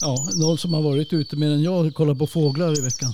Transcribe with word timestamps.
Ja, 0.00 0.28
någon 0.34 0.58
som 0.58 0.74
har 0.74 0.82
varit 0.82 1.12
ute 1.12 1.36
mer 1.36 1.50
än 1.50 1.62
jag 1.62 1.86
och 1.86 1.94
kollat 1.94 2.18
på 2.18 2.26
fåglar 2.26 2.78
i 2.78 2.80
veckan. 2.80 3.12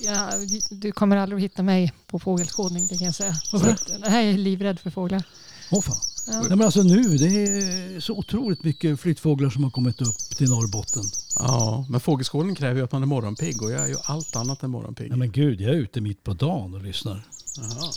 Ja, 0.00 0.30
du 0.70 0.92
kommer 0.92 1.16
aldrig 1.16 1.36
att 1.36 1.42
hitta 1.42 1.62
mig 1.62 1.92
på 2.06 2.18
fågelskådning, 2.18 2.86
det 2.86 2.98
kan 2.98 3.04
jag 3.04 3.14
säga. 3.14 3.34
Varför? 3.52 3.76
Jag 4.02 4.22
är 4.24 4.32
livrädd 4.38 4.80
för 4.80 4.90
fåglar. 4.90 5.22
Åh 5.70 5.80
fan. 5.80 5.96
Ja. 6.26 6.40
Nej, 6.40 6.48
men 6.48 6.62
alltså 6.62 6.82
nu, 6.82 7.16
det 7.16 7.26
är 7.26 8.00
så 8.00 8.14
otroligt 8.14 8.64
mycket 8.64 9.00
flyttfåglar 9.00 9.50
som 9.50 9.64
har 9.64 9.70
kommit 9.70 10.00
upp 10.00 10.18
till 10.36 10.50
Norrbotten. 10.50 11.02
Ja, 11.38 11.86
men 11.88 12.00
fågelskådning 12.00 12.54
kräver 12.54 12.76
ju 12.78 12.84
att 12.84 12.92
man 12.92 13.02
är 13.02 13.06
morgonpigg 13.06 13.62
och 13.62 13.70
jag 13.70 13.82
är 13.82 13.86
ju 13.86 13.96
allt 14.02 14.36
annat 14.36 14.62
än 14.62 14.70
morgonpigg. 14.70 15.08
Nej 15.08 15.18
men 15.18 15.32
gud, 15.32 15.60
jag 15.60 15.70
är 15.70 15.78
ute 15.78 16.00
mitt 16.00 16.24
på 16.24 16.32
dagen 16.34 16.74
och 16.74 16.82
lyssnar. 16.82 17.26
Jaha. 17.56 17.90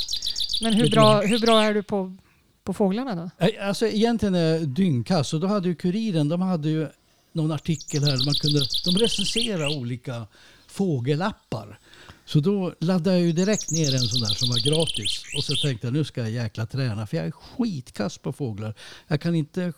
Men 0.61 0.73
hur 0.73 0.89
bra, 0.91 1.21
hur 1.21 1.39
bra 1.39 1.63
är 1.63 1.73
du 1.73 1.84
på, 1.84 2.18
på 2.63 2.73
fåglarna 2.73 3.16
då? 3.16 3.29
Nej, 3.39 3.57
Alltså 3.57 3.88
egentligen 3.88 4.36
är 4.36 4.41
jag 4.54 4.68
dyngkass 4.68 5.34
och 5.34 5.39
då 5.39 5.48
hade 5.48 5.68
ju 5.70 5.75
Kuriren, 5.75 6.29
de 6.29 6.41
hade 6.41 6.70
ju 6.70 6.88
någon 7.34 7.52
artikel 7.52 8.04
här 8.04 8.18
där 8.18 8.25
man 8.25 8.34
kunde, 8.34 8.66
de 8.85 8.95
recenserade 8.98 9.76
olika 9.76 10.27
fågelappar. 10.67 11.80
Så 12.26 12.39
då 12.39 12.73
laddade 12.80 13.17
jag 13.17 13.26
ju 13.26 13.31
direkt 13.31 13.72
ner 13.72 13.95
en 13.95 14.08
sån 14.08 14.22
där 14.22 14.34
som 14.34 14.49
var 14.49 14.59
gratis. 14.59 15.23
Och 15.38 15.44
så 15.44 15.55
tänkte 15.55 15.88
jag 15.88 15.94
nu 15.94 16.03
ska 16.03 16.22
jag 16.22 16.31
jäkla 16.31 16.66
träna 16.66 17.08
för 17.08 17.17
jag 17.17 17.25
är 17.25 17.31
skitkass 17.31 18.17
på 18.17 18.34
fåglar. 18.34 18.75
Jag 19.08 19.22
kan 19.22 19.36
inte 19.36 19.73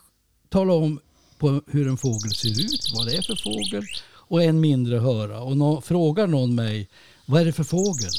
tala 0.50 0.74
om 0.74 1.00
på 1.38 1.62
hur 1.68 1.88
en 1.88 1.98
fågel 1.98 2.34
ser 2.34 2.62
ut, 2.62 2.92
vad 2.94 3.06
det 3.06 3.18
är 3.18 3.22
för 3.22 3.36
fågel 3.36 3.84
och 4.12 4.44
än 4.44 4.60
mindre 4.60 4.98
höra. 4.98 5.42
Och 5.42 5.58
nå, 5.58 5.82
frågar 5.82 6.28
någon 6.28 6.56
mig 6.56 6.90
vad 7.26 7.42
är 7.42 7.46
det 7.46 7.54
för 7.54 7.64
fågel? 7.64 8.12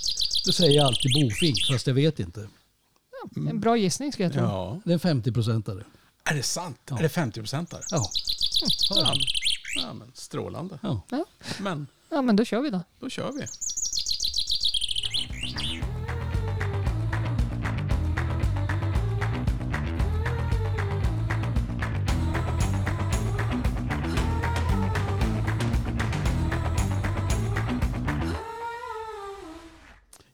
Då 0.46 0.52
säger 0.52 0.76
jag 0.76 0.86
alltid 0.86 1.12
bofink 1.14 1.66
fast 1.70 1.86
jag 1.86 1.94
vet 1.94 2.20
inte. 2.20 2.48
En 3.36 3.60
bra 3.60 3.76
gissning 3.76 4.12
skulle 4.12 4.26
jag 4.26 4.32
tro. 4.32 4.42
Ja. 4.42 4.80
Det 4.84 4.90
är 4.90 5.06
en 5.06 5.22
50-procentare. 5.22 5.84
Är 6.24 6.34
det 6.34 6.42
sant? 6.42 6.78
Ja. 6.90 6.98
Är 6.98 7.02
det 7.02 7.08
50 7.08 7.40
procentare? 7.40 7.82
Ja. 8.90 8.96
Ja. 8.96 9.14
ja, 9.82 9.92
men 9.92 10.12
strålande. 10.14 10.78
ja. 10.82 11.02
Ja. 11.10 11.24
Men 11.60 11.86
ja, 12.10 12.22
men 12.22 12.36
då 12.36 12.44
kör 12.44 12.60
vi 12.60 12.70
då. 12.70 12.80
då 13.00 13.10
kör 13.10 13.32
vi. 13.32 13.46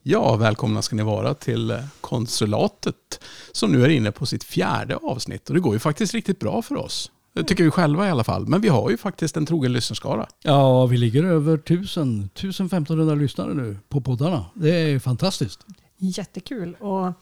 Ja, 0.02 0.36
välkomna 0.36 0.82
ska 0.82 0.96
ni 0.96 1.02
vara 1.02 1.34
till 1.34 1.82
konsulatet 2.00 3.20
som 3.52 3.72
nu 3.72 3.84
är 3.84 3.88
inne 3.88 4.12
på 4.12 4.26
sitt 4.26 4.44
fjärde 4.44 4.96
avsnitt. 4.96 5.48
Och 5.48 5.54
det 5.54 5.60
går 5.60 5.72
ju 5.72 5.78
faktiskt 5.78 6.14
riktigt 6.14 6.38
bra 6.38 6.62
för 6.62 6.76
oss. 6.76 7.10
Det 7.32 7.44
tycker 7.44 7.64
vi 7.64 7.70
själva 7.70 8.06
i 8.06 8.10
alla 8.10 8.24
fall. 8.24 8.46
Men 8.46 8.60
vi 8.60 8.68
har 8.68 8.90
ju 8.90 8.96
faktiskt 8.96 9.36
en 9.36 9.46
trogen 9.46 9.72
lyssnarskara. 9.72 10.26
Ja, 10.42 10.86
vi 10.86 10.96
ligger 10.96 11.24
över 11.24 11.54
1000, 11.54 12.30
1500 12.34 13.14
lyssnare 13.14 13.54
nu 13.54 13.76
på 13.88 14.00
poddarna. 14.00 14.44
Det 14.54 14.70
är 14.70 14.98
fantastiskt. 14.98 15.66
Jättekul. 15.98 16.74
Och 16.74 17.12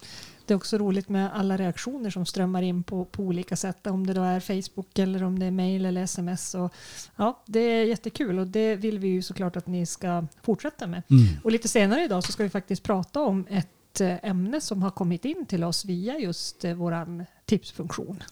det 0.49 0.53
är 0.53 0.55
också 0.55 0.77
roligt 0.77 1.09
med 1.09 1.29
alla 1.33 1.57
reaktioner 1.57 2.09
som 2.09 2.25
strömmar 2.25 2.61
in 2.61 2.83
på, 2.83 3.05
på 3.05 3.23
olika 3.23 3.55
sätt. 3.55 3.87
Om 3.87 4.07
det 4.07 4.13
då 4.13 4.21
är 4.21 4.39
Facebook 4.39 4.99
eller 4.99 5.23
om 5.23 5.39
det 5.39 5.45
är 5.45 5.51
mail 5.51 5.85
eller 5.85 6.03
sms. 6.03 6.55
Och, 6.55 6.73
ja, 7.15 7.43
det 7.45 7.59
är 7.59 7.85
jättekul 7.85 8.39
och 8.39 8.47
det 8.47 8.75
vill 8.75 8.99
vi 8.99 9.07
ju 9.07 9.21
såklart 9.21 9.55
att 9.55 9.67
ni 9.67 9.85
ska 9.85 10.27
fortsätta 10.43 10.87
med. 10.87 11.01
Mm. 11.09 11.25
Och 11.43 11.51
lite 11.51 11.67
senare 11.67 12.03
idag 12.03 12.23
så 12.23 12.31
ska 12.31 12.43
vi 12.43 12.49
faktiskt 12.49 12.83
prata 12.83 13.21
om 13.21 13.45
ett 13.49 14.01
eh, 14.01 14.25
ämne 14.25 14.61
som 14.61 14.83
har 14.83 14.91
kommit 14.91 15.25
in 15.25 15.45
till 15.45 15.63
oss 15.63 15.85
via 15.85 16.19
just 16.19 16.65
eh, 16.65 16.73
våran 16.73 17.25
tipsfunktion. 17.45 18.23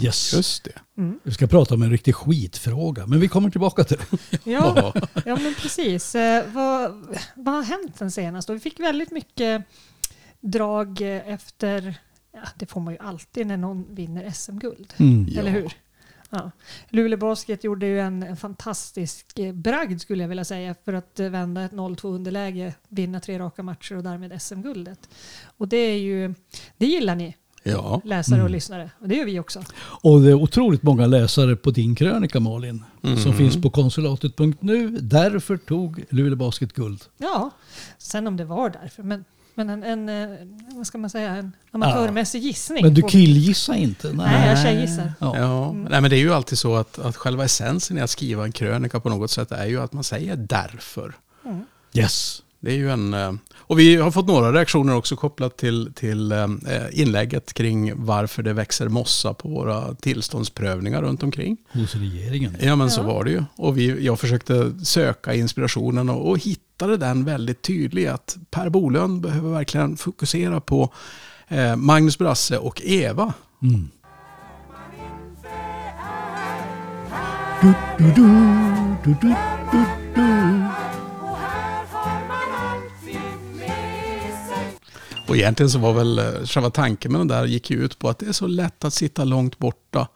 Yes. 0.00 0.32
Just 0.34 0.64
det. 0.64 0.72
Mm. 0.98 1.20
Vi 1.22 1.32
ska 1.32 1.46
prata 1.46 1.74
om 1.74 1.82
en 1.82 1.90
riktig 1.90 2.14
skitfråga, 2.14 3.06
men 3.06 3.20
vi 3.20 3.28
kommer 3.28 3.50
tillbaka 3.50 3.84
till 3.84 3.96
det. 3.96 4.38
Ja, 4.50 4.94
ja, 5.24 5.36
men 5.36 5.54
precis. 5.54 6.14
Eh, 6.14 6.44
vad, 6.52 7.06
vad 7.34 7.54
har 7.54 7.62
hänt 7.62 7.96
sen 7.98 8.10
senast? 8.10 8.50
Och 8.50 8.56
vi 8.56 8.60
fick 8.60 8.80
väldigt 8.80 9.10
mycket 9.10 9.64
drag 10.40 11.00
efter, 11.26 11.94
ja, 12.32 12.40
det 12.56 12.66
får 12.66 12.80
man 12.80 12.94
ju 12.94 12.98
alltid 12.98 13.46
när 13.46 13.56
någon 13.56 13.94
vinner 13.94 14.30
SM-guld. 14.30 14.94
Mm. 14.96 15.26
Ja. 15.30 15.40
Eller 15.40 15.50
hur? 15.50 15.72
Ja. 16.30 16.50
Luleå 16.88 17.18
Basket 17.18 17.64
gjorde 17.64 17.86
ju 17.86 18.00
en, 18.00 18.22
en 18.22 18.36
fantastisk 18.36 19.38
eh, 19.38 19.52
bragd 19.52 20.00
skulle 20.00 20.22
jag 20.22 20.28
vilja 20.28 20.44
säga 20.44 20.74
för 20.84 20.92
att 20.92 21.20
vända 21.20 21.62
ett 21.62 21.72
0-2 21.72 22.14
underläge, 22.14 22.74
vinna 22.88 23.20
tre 23.20 23.38
raka 23.38 23.62
matcher 23.62 23.96
och 23.96 24.02
därmed 24.02 24.42
SM-guldet. 24.42 25.08
Och 25.56 25.68
det 25.68 25.76
är 25.76 25.98
ju, 25.98 26.34
det 26.76 26.86
gillar 26.86 27.14
ni 27.14 27.36
Ja. 27.66 28.00
läsare 28.04 28.34
och 28.36 28.40
Mm. 28.40 28.52
lyssnare 28.52 28.90
och 29.00 29.08
det 29.08 29.14
gör 29.14 29.24
vi 29.24 29.38
också. 29.40 29.62
Och 29.78 30.20
det 30.20 30.28
är 30.30 30.34
otroligt 30.34 30.82
många 30.82 31.06
läsare 31.06 31.56
på 31.56 31.70
din 31.70 31.94
krönika 31.94 32.40
Malin, 32.40 32.84
som 33.02 33.10
Mhm. 33.12 33.34
finns 33.36 33.62
på 33.62 33.70
konsulatet.nu. 33.70 34.88
Därför 35.00 35.56
tog 35.56 36.04
Luleå 36.10 36.36
Basket 36.36 36.72
guld. 36.72 37.02
Ja, 37.18 37.50
sen 37.98 38.26
om 38.26 38.36
det 38.36 38.44
var 38.44 38.70
därför, 38.70 39.02
men, 39.02 39.24
men 39.54 39.70
en, 39.70 39.82
en, 39.82 40.08
eh, 40.08 40.38
vad 40.76 40.86
ska 40.86 40.98
man 40.98 41.10
säga, 41.10 41.36
en 41.36 41.52
amatörmässig 41.70 42.42
gissning. 42.42 42.82
Men 42.84 42.94
du 42.94 43.02
killgissar 43.02 43.74
inte? 43.74 44.12
Nej, 44.12 44.48
jag 44.48 44.62
tjejgissar. 44.62 45.12
Ja. 45.18 45.38
Ja, 45.38 45.70
Mm. 45.70 45.82
nej 45.90 46.00
men 46.00 46.10
det 46.10 46.16
är 46.16 46.20
ju 46.20 46.34
alltid 46.34 46.58
så 46.58 46.76
att, 46.76 46.98
att 46.98 47.16
själva 47.16 47.44
essensen 47.44 47.98
i 47.98 48.00
att 48.00 48.10
skriva 48.10 48.44
en 48.44 48.52
krönika 48.52 49.00
på 49.00 49.08
något 49.08 49.30
sätt 49.30 49.52
är 49.52 49.66
ju 49.66 49.80
att 49.82 49.92
man 49.92 50.04
säger 50.04 50.36
därför. 50.36 51.14
Mm. 51.44 51.64
Yes. 51.94 52.42
Det 52.64 52.70
är 52.72 52.76
ju 52.76 52.90
en... 52.90 53.14
eh, 53.14 53.32
Och 53.58 53.78
vi 53.78 53.96
har 53.96 54.10
fått 54.10 54.26
några 54.26 54.52
reaktioner 54.52 54.94
också 54.96 55.16
kopplat 55.16 55.56
till, 55.56 55.92
till 55.94 56.32
eh, 56.32 56.46
inlägget 56.92 57.52
kring 57.54 57.92
varför 58.04 58.42
det 58.42 58.52
växer 58.52 58.88
mossa 58.88 59.34
på 59.34 59.48
våra 59.48 59.94
tillståndsprövningar 59.94 61.02
runt 61.02 61.22
omkring. 61.22 61.56
Hos 61.72 61.94
regeringen. 61.94 62.56
Ja 62.60 62.76
men 62.76 62.90
så 62.90 63.00
Ja. 63.00 63.04
var 63.06 63.24
det 63.24 63.30
ju. 63.30 63.42
Och 63.56 63.78
vi, 63.78 64.04
jag 64.04 64.20
försökte 64.20 64.72
söka 64.84 65.34
inspirationen 65.34 66.08
och, 66.08 66.30
och 66.30 66.38
hittade 66.38 66.96
den 66.96 67.24
väldigt 67.24 67.62
tydlig 67.62 68.06
att 68.06 68.36
Per 68.50 68.68
Bolund 68.68 69.20
behöver 69.20 69.50
verkligen 69.50 69.96
fokusera 69.96 70.60
på 70.60 70.92
eh, 71.48 71.76
Magnus 71.76 72.18
Brasse 72.18 72.58
och 72.58 72.82
Eva. 72.84 73.32
Mm. 73.62 73.88
Du, 77.62 77.74
du, 77.98 79.16
du, 79.20 79.34
Och 85.26 85.36
egentligen 85.36 85.70
så 85.70 85.78
var 85.78 85.92
väl 85.92 86.18
eh, 86.18 86.24
själva 86.44 86.70
tanken 86.70 87.12
med 87.12 87.20
den 87.20 87.28
där 87.28 87.46
gick 87.46 87.70
ju 87.70 87.84
ut 87.84 87.98
på 87.98 88.08
att 88.08 88.18
det 88.18 88.26
är 88.26 88.32
så 88.32 88.46
lätt 88.46 88.84
att 88.84 88.94
sitta 88.94 89.24
långt 89.24 89.58
borta 89.58 90.08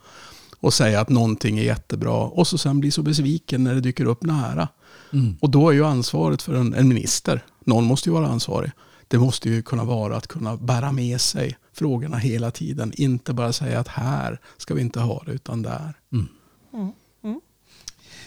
och 0.60 0.74
säga 0.74 1.00
att 1.00 1.08
någonting 1.08 1.58
är 1.58 1.62
jättebra 1.62 2.14
och 2.14 2.46
så 2.46 2.58
sen 2.58 2.80
bli 2.80 2.90
så 2.90 3.02
besviken 3.02 3.64
när 3.64 3.74
det 3.74 3.80
dyker 3.80 4.04
upp 4.04 4.22
nära. 4.22 4.68
Mm. 5.12 5.36
Och 5.40 5.50
då 5.50 5.68
är 5.68 5.72
ju 5.72 5.84
ansvaret 5.84 6.42
för 6.42 6.54
en, 6.54 6.74
en 6.74 6.88
minister, 6.88 7.44
någon 7.64 7.84
måste 7.84 8.08
ju 8.08 8.12
vara 8.12 8.26
ansvarig. 8.26 8.70
Det 9.08 9.18
måste 9.18 9.48
ju 9.48 9.62
kunna 9.62 9.84
vara 9.84 10.16
att 10.16 10.26
kunna 10.26 10.56
bära 10.56 10.92
med 10.92 11.20
sig 11.20 11.56
frågorna 11.72 12.16
hela 12.16 12.50
tiden. 12.50 12.92
Inte 12.94 13.32
bara 13.32 13.52
säga 13.52 13.80
att 13.80 13.88
här 13.88 14.40
ska 14.56 14.74
vi 14.74 14.80
inte 14.80 15.00
ha 15.00 15.22
det 15.26 15.32
utan 15.32 15.62
där. 15.62 15.94
Mm. 16.12 16.28
Mm. 16.72 16.92
Mm. 17.24 17.40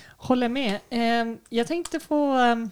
Håller 0.08 0.50
med. 0.50 0.80
Ehm, 0.90 1.38
jag 1.50 1.68
tänkte 1.68 2.00
få 2.00 2.34
ehm, 2.34 2.70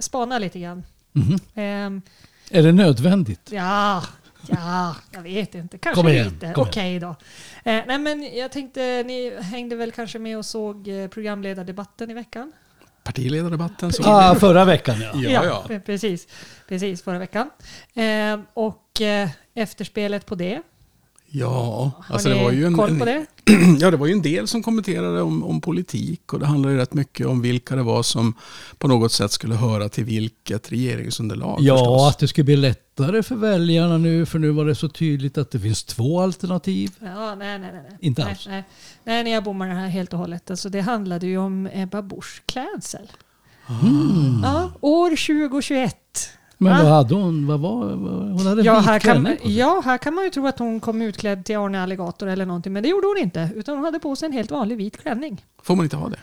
spana 0.00 0.38
lite 0.38 0.60
grann. 0.60 0.82
Mhm. 1.12 2.02
Är 2.50 2.62
det 2.62 2.72
nödvändigt? 2.72 3.50
ja, 3.52 4.02
ja, 4.48 4.96
jag 5.10 5.22
vet 5.22 5.54
inte. 5.54 5.78
Kanske 5.78 6.02
Kom 6.02 6.10
igen, 6.10 6.28
lite. 6.28 6.52
Okej 6.56 6.98
då. 7.00 7.08
Eh, 7.64 7.82
nej, 7.86 7.98
men 7.98 8.36
jag 8.36 8.52
tänkte, 8.52 9.02
ni 9.06 9.32
hängde 9.40 9.76
väl 9.76 9.92
kanske 9.92 10.18
med 10.18 10.38
och 10.38 10.44
såg 10.46 10.88
eh, 10.88 11.08
programledardebatten 11.08 12.10
i 12.10 12.14
veckan? 12.14 12.52
Partiledardebatten 13.04 13.92
så. 13.92 14.02
Ah, 14.06 14.34
förra 14.34 14.64
veckan 14.64 15.00
ja. 15.00 15.10
Ja, 15.14 15.44
ja. 15.44 15.64
pre- 15.68 15.80
Precis, 15.80 16.28
precis 16.68 17.02
förra 17.02 17.18
veckan. 17.18 17.50
Ehm, 17.94 18.42
och 18.54 19.00
eh, 19.00 19.28
efterspelet 19.54 20.26
på 20.26 20.34
det. 20.34 20.62
Ja, 21.30 21.90
Har 21.96 22.14
alltså 22.14 22.28
ni 22.28 22.34
det 22.34 22.44
var 22.44 22.50
ju 22.52 22.66
en, 22.66 22.76
koll 22.76 22.98
på 22.98 23.04
det? 23.04 23.26
ja, 23.80 23.90
det 23.90 23.96
var 23.96 24.06
ju 24.06 24.12
en 24.12 24.22
del 24.22 24.48
som 24.48 24.62
kommenterade 24.62 25.22
om, 25.22 25.44
om 25.44 25.60
politik 25.60 26.32
och 26.32 26.40
det 26.40 26.46
handlade 26.46 26.74
ju 26.74 26.80
rätt 26.80 26.94
mycket 26.94 27.26
om 27.26 27.42
vilka 27.42 27.76
det 27.76 27.82
var 27.82 28.02
som 28.02 28.34
på 28.78 28.88
något 28.88 29.12
sätt 29.12 29.32
skulle 29.32 29.54
höra 29.54 29.88
till 29.88 30.04
vilket 30.04 30.72
regeringsunderlag. 30.72 31.58
Ja, 31.60 31.76
förstås. 31.76 32.10
att 32.10 32.18
det 32.18 32.28
skulle 32.28 32.44
bli 32.44 32.56
lättare 32.56 33.22
för 33.22 33.34
väljarna 33.34 33.98
nu, 33.98 34.26
för 34.26 34.38
nu 34.38 34.50
var 34.50 34.64
det 34.64 34.74
så 34.74 34.88
tydligt 34.88 35.38
att 35.38 35.50
det 35.50 35.60
finns 35.60 35.84
två 35.84 36.20
alternativ. 36.20 36.90
Ja, 37.00 37.34
nej, 37.34 37.58
nej, 37.58 37.70
nej. 37.72 37.98
Inte 38.00 38.22
nej, 38.22 38.30
alls. 38.30 38.46
Nej, 38.46 38.64
nej, 39.04 39.24
nej, 39.24 39.32
jag 39.32 39.44
bommar 39.44 39.68
det 39.68 39.74
här 39.74 39.88
helt 39.88 40.12
och 40.12 40.18
hållet. 40.18 40.50
Alltså, 40.50 40.68
det 40.68 40.80
handlade 40.80 41.26
ju 41.26 41.38
om 41.38 41.68
Ebba 41.72 42.02
Buschs 42.02 42.42
klädsel. 42.46 43.12
Mm. 43.82 44.40
Ja, 44.42 44.72
år 44.80 45.10
2021. 45.10 45.96
Men 46.60 46.72
Va? 46.76 46.82
vad 46.82 46.92
hade 46.92 47.14
hon? 47.14 47.46
Vad 47.46 47.60
var, 47.60 47.86
hon 48.32 48.46
hade 48.46 48.60
en 48.60 48.64
Ja 48.64 48.76
vit 48.78 48.86
här, 48.86 48.98
kan, 48.98 49.36
ja, 49.44 49.82
här 49.84 49.98
kan 49.98 50.14
man 50.14 50.24
ju 50.24 50.30
tro 50.30 50.46
att 50.46 50.58
hon 50.58 50.80
kom 50.80 51.02
utklädd 51.02 51.44
till 51.44 51.56
Arne 51.56 51.82
Alligator 51.82 52.26
eller 52.28 52.46
någonting, 52.46 52.72
men 52.72 52.82
det 52.82 52.88
gjorde 52.88 53.06
hon 53.06 53.18
inte. 53.18 53.50
Utan 53.56 53.74
hon 53.76 53.84
hade 53.84 53.98
på 53.98 54.16
sig 54.16 54.26
en 54.26 54.32
helt 54.32 54.50
vanlig 54.50 54.76
vit 54.76 54.96
klänning. 55.02 55.44
Får 55.62 55.76
man 55.76 55.84
inte 55.86 55.96
ha 55.96 56.08
det? 56.08 56.18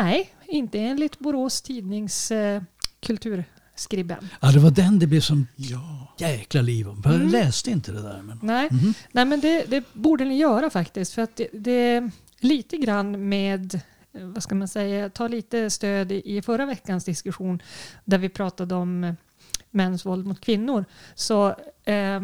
Nej, 0.00 0.30
inte 0.46 0.78
enligt 0.78 1.18
Borås 1.18 1.62
tidnings 1.62 2.30
eh, 2.30 2.62
kulturskribent. 3.06 4.24
Ja, 4.40 4.48
det 4.52 4.58
var 4.58 4.70
den 4.70 4.98
det 4.98 5.06
blev 5.06 5.20
som 5.20 5.46
Ja. 5.56 6.14
jäkla 6.18 6.62
liv 6.62 6.88
om. 6.88 7.02
Jag 7.04 7.14
Mm. 7.14 7.28
läste 7.28 7.70
inte 7.70 7.92
det 7.92 8.02
där. 8.02 8.22
Men... 8.22 8.38
Nej, 8.42 8.68
Mhm. 8.70 8.94
Nej 9.12 9.24
men 9.24 9.40
det, 9.40 9.64
det 9.70 9.84
borde 9.92 10.24
ni 10.24 10.36
göra 10.38 10.70
faktiskt. 10.70 11.12
För 11.14 11.22
att 11.22 11.36
det, 11.36 11.48
det 11.52 11.70
är 11.94 12.10
lite 12.40 12.76
grann 12.76 13.28
med 13.28 13.80
vad 14.14 14.42
ska 14.42 14.54
man 14.54 14.68
säga, 14.68 15.10
ta 15.10 15.28
lite 15.28 15.70
stöd 15.70 16.12
i, 16.12 16.36
i 16.36 16.42
förra 16.42 16.66
veckans 16.66 17.04
diskussion 17.04 17.62
där 18.04 18.18
vi 18.18 18.28
pratade 18.28 18.74
om 18.74 19.04
eh, 19.04 19.14
mäns 19.70 20.06
våld 20.06 20.26
mot 20.26 20.40
kvinnor 20.40 20.84
så, 21.14 21.48
eh, 21.84 22.20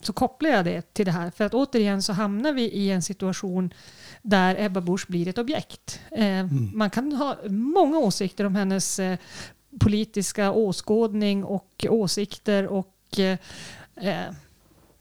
så 0.00 0.12
kopplar 0.12 0.50
jag 0.50 0.64
det 0.64 0.94
till 0.94 1.06
det 1.06 1.12
här. 1.12 1.30
För 1.30 1.44
att 1.44 1.54
återigen 1.54 2.02
så 2.02 2.12
hamnar 2.12 2.52
vi 2.52 2.62
i 2.62 2.90
en 2.90 3.02
situation 3.02 3.74
där 4.22 4.56
Ebba 4.58 4.80
Busch 4.80 5.06
blir 5.08 5.28
ett 5.28 5.38
objekt. 5.38 6.00
Eh, 6.10 6.24
mm. 6.24 6.70
Man 6.74 6.90
kan 6.90 7.12
ha 7.12 7.36
många 7.48 7.98
åsikter 7.98 8.44
om 8.44 8.54
hennes 8.54 8.98
eh, 8.98 9.18
politiska 9.80 10.52
åskådning 10.52 11.44
och 11.44 11.86
åsikter 11.88 12.66
och 12.66 13.18
eh, 13.18 13.38
eh, 13.96 14.34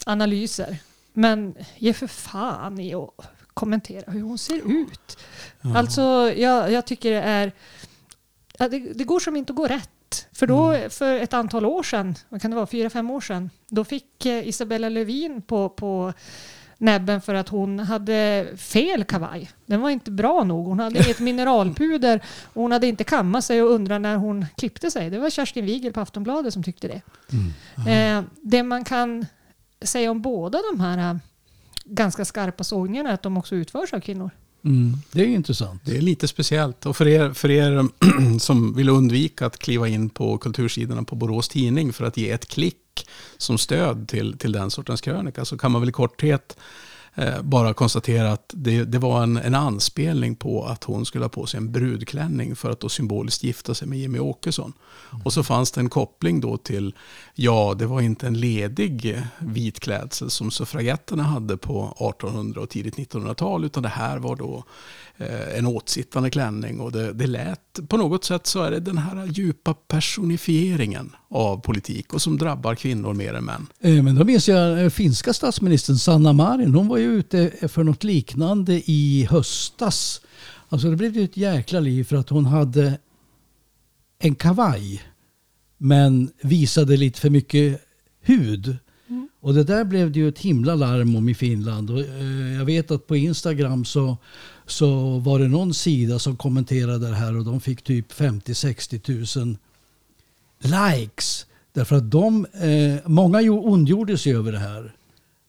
analyser. 0.06 0.78
Men 1.14 1.56
ge 1.78 1.94
för 1.94 2.08
fan 2.08 2.80
i 2.80 2.96
att 2.96 3.10
kommentera 3.54 4.12
hur 4.12 4.22
hon 4.22 4.38
ser 4.38 4.72
ut. 4.82 5.18
Ja. 5.62 5.78
Alltså, 5.78 6.02
jag, 6.36 6.72
jag 6.72 6.86
tycker 6.86 7.12
det 7.12 7.22
är... 7.22 7.52
Ja, 8.58 8.68
det, 8.68 8.80
det, 8.80 9.04
går 9.04 9.20
som 9.20 9.36
inte 9.36 9.54
att 9.54 9.58
gå 9.58 9.68
rätt. 9.68 10.28
För 10.32 10.48
då, 10.48 10.64
mm. 10.64 10.90
för 10.90 11.16
ett 11.16 11.34
antal 11.34 11.66
år 11.66 11.84
sedan, 11.84 12.16
vad 12.30 12.42
kan 12.42 12.52
det 12.52 12.56
vara, 12.56 12.68
fyra, 12.68 12.90
fem 12.90 13.10
år 13.10 13.22
sedan, 13.22 13.50
då 13.70 13.84
fick 13.84 14.26
eh, 14.26 14.48
Isabella 14.48 14.90
Lövin 14.90 15.42
på, 15.42 15.70
på 15.70 16.14
näbben 16.78 17.22
för 17.22 17.36
att 17.36 17.50
hon 17.50 17.80
hade 17.80 18.48
fel 18.58 19.04
kavaj. 19.04 19.52
Den 19.66 19.82
var 19.82 19.90
inte 19.90 20.12
bra 20.12 20.44
nog. 20.44 20.66
Hon 20.66 20.80
hade 20.80 21.00
ett 21.00 21.20
mineralpuder 21.20 22.24
och 22.54 22.62
hon 22.62 22.72
hade 22.72 22.88
inte 22.88 23.04
kammat 23.04 23.46
sig 23.46 23.64
och 23.64 23.72
undrat 23.72 24.02
när 24.02 24.16
hon 24.16 24.46
klippte 24.58 24.92
sig. 24.92 25.10
Det 25.10 25.20
var 25.20 25.30
Kerstin 25.30 25.66
Wigel 25.66 25.94
på 25.94 26.00
Aftonbladet 26.00 26.54
som 26.54 26.64
tyckte 26.64 26.88
det. 26.88 27.02
Mm. 27.32 28.20
Eh, 28.20 28.30
det 28.42 28.64
man 28.64 28.84
kan 28.84 29.26
säga 29.82 30.12
om 30.12 30.22
båda 30.22 30.60
de 30.72 30.80
här 30.80 31.20
ganska 31.86 32.26
skarpa 32.26 32.64
sågningarna 32.64 33.10
är 33.10 33.14
att 33.14 33.24
de 33.24 33.38
också 33.38 33.56
utförs 33.56 33.94
av 33.94 34.00
kvinnor. 34.00 34.32
Mm, 34.66 34.94
det 35.12 35.22
är 35.22 35.28
intressant. 35.28 35.82
Det 35.86 35.98
är 35.98 36.02
lite 36.02 36.28
speciellt. 36.28 36.86
Och 36.86 36.98
för 36.98 37.08
er, 37.08 37.34
för 37.34 37.52
er 37.52 37.86
som 38.40 38.76
vill 38.76 38.90
undvika 38.90 39.46
att 39.46 39.58
kliva 39.60 39.88
in 39.88 40.10
på 40.10 40.38
kultursidorna 40.38 41.04
på 41.04 41.16
Borås 41.16 41.50
Tidning 41.50 41.94
för 41.94 42.06
att 42.06 42.18
ge 42.18 42.32
ett 42.32 42.46
klick 42.46 43.08
som 43.38 43.58
stöd 43.58 44.08
till, 44.08 44.38
till 44.38 44.52
den 44.52 44.72
sortens 44.72 45.02
krönika 45.02 45.46
så 45.46 45.58
kan 45.58 45.72
man 45.72 45.82
väl 45.82 45.90
i 45.90 45.92
korthet 45.92 46.58
eh, 47.16 47.42
bara 47.42 47.74
konstatera 47.74 48.32
att 48.32 48.54
det, 48.54 48.84
det 48.84 49.00
var 49.00 49.24
en, 49.24 49.38
en 49.38 49.56
anspelning 49.56 50.36
på 50.36 50.66
att 50.66 50.84
hon 50.84 51.06
skulle 51.06 51.24
ha 51.24 51.30
på 51.30 51.46
sig 51.46 51.58
en 51.58 51.72
brudklänning 51.72 52.56
för 52.56 52.72
att 52.72 52.80
då 52.80 52.90
symboliskt 52.90 53.44
gifta 53.44 53.76
sig 53.76 53.88
med 53.88 54.00
Jimmy 54.00 54.20
Åkesson. 54.20 54.74
Mm. 55.12 55.22
Och 55.26 55.34
så 55.34 55.44
fanns 55.44 55.72
det 55.72 55.82
en 55.82 55.90
koppling 55.90 56.42
då 56.42 56.58
till, 56.58 56.96
ja, 57.36 57.76
det 57.78 57.86
var 57.86 58.02
inte 58.02 58.28
en 58.28 58.40
ledig 58.40 59.24
vit 59.40 59.80
klädsel 59.80 60.30
som 60.30 60.52
suffragetterna 60.52 61.24
hade 61.24 61.58
på 61.58 61.96
1800 62.12 62.62
och 62.62 62.70
tidigt 62.70 62.96
1900-tal, 62.96 63.66
utan 63.66 63.84
det 63.84 63.90
här 63.90 64.18
var 64.18 64.36
då 64.36 64.64
en 65.58 65.66
åtsittande 65.66 66.30
klänning 66.30 66.80
och 66.80 66.92
det, 66.92 67.14
det 67.14 67.28
lät, 67.28 67.90
på 67.90 67.98
något 67.98 68.24
sätt 68.24 68.48
så 68.48 68.64
är 68.64 68.72
det 68.72 68.80
den 68.80 68.98
här 68.98 69.26
djupa 69.26 69.74
personifieringen 69.74 71.12
av 71.30 71.58
politik 71.58 72.14
och 72.14 72.22
som 72.22 72.38
drabbar 72.38 72.76
kvinnor 72.76 73.14
mer 73.14 73.34
än 73.34 73.46
män. 73.46 73.68
Eh, 73.80 74.04
men 74.04 74.16
då 74.16 74.26
minns 74.26 74.50
jag 74.50 74.84
eh, 74.84 74.90
finska 74.90 75.34
statsministern 75.34 75.96
Sanna 75.96 76.34
Marin, 76.34 76.76
hon 76.76 76.88
var 76.88 76.98
ju 76.98 77.14
ute 77.14 77.68
för 77.68 77.84
något 77.84 78.04
liknande 78.04 78.92
i 78.92 79.28
höstas. 79.30 80.22
Alltså 80.70 80.90
det 80.90 80.96
blev 80.96 81.18
ju 81.18 81.24
ett 81.24 81.38
jäkla 81.38 81.80
liv 81.80 82.04
för 82.04 82.16
att 82.16 82.30
hon 82.30 82.46
hade 82.46 83.00
en 84.20 84.36
kavaj 84.36 85.04
men 85.78 86.32
visade 86.42 86.98
lite 86.98 87.20
för 87.20 87.30
mycket 87.30 87.82
hud. 88.22 88.78
Mm. 89.10 89.30
Och 89.42 89.54
det 89.54 89.64
där 89.64 89.86
blev 89.86 90.12
det 90.12 90.20
ju 90.20 90.30
ett 90.30 90.40
himla 90.40 90.76
larm 90.76 91.16
om 91.16 91.30
i 91.30 91.34
Finland. 91.34 91.90
Och, 91.90 92.00
eh, 92.00 92.54
jag 92.58 92.66
vet 92.66 92.92
att 92.92 93.08
på 93.08 93.16
Instagram 93.16 93.86
så 93.86 94.18
så 94.66 95.20
var 95.20 95.40
det 95.40 95.48
någon 95.48 95.74
sida 95.74 96.20
som 96.20 96.36
kommenterade 96.36 97.10
det 97.10 97.16
här 97.16 97.38
och 97.38 97.46
de 97.46 97.62
fick 97.62 97.82
typ 97.82 98.12
50-60 98.12 99.40
000 99.40 99.58
likes. 100.60 101.46
Därför 101.74 101.96
att 101.96 102.12
de, 102.12 102.46
eh, 102.46 103.10
många 103.10 103.42
ondgjorde 103.52 104.18
sig 104.18 104.36
över 104.36 104.52
det 104.52 104.60
här. 104.60 104.94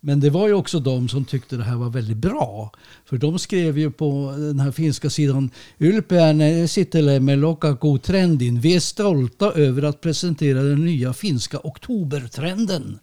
Men 0.06 0.20
det 0.20 0.30
var 0.30 0.48
ju 0.48 0.54
också 0.54 0.80
de 0.80 1.08
som 1.08 1.24
tyckte 1.24 1.56
det 1.56 1.64
här 1.64 1.76
var 1.76 1.90
väldigt 1.90 2.16
bra. 2.16 2.72
För 3.04 3.16
de 3.16 3.38
skrev 3.38 3.78
ju 3.78 3.90
på 3.90 4.34
den 4.38 4.60
här 4.60 4.72
finska 4.72 5.10
sidan 5.10 5.50
Ylpeän 5.80 7.40
lokaku 7.40 7.98
trendin. 7.98 8.60
Vi 8.60 8.76
är 8.76 8.80
stolta 8.80 9.52
över 9.52 9.82
att 9.82 10.00
presentera 10.00 10.62
den 10.62 10.84
nya 10.84 11.12
finska 11.12 11.58
oktobertrenden. 11.64 12.98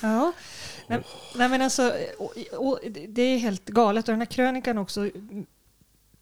Ja, 0.00 0.32
Nej, 0.86 1.02
nej, 1.36 1.48
men 1.48 1.62
alltså, 1.62 1.92
och, 2.18 2.32
och, 2.52 2.80
det 3.08 3.22
är 3.22 3.38
helt 3.38 3.64
galet. 3.64 4.08
Och 4.08 4.12
den 4.12 4.20
här 4.20 4.26
krönikan 4.26 4.78
också 4.78 5.10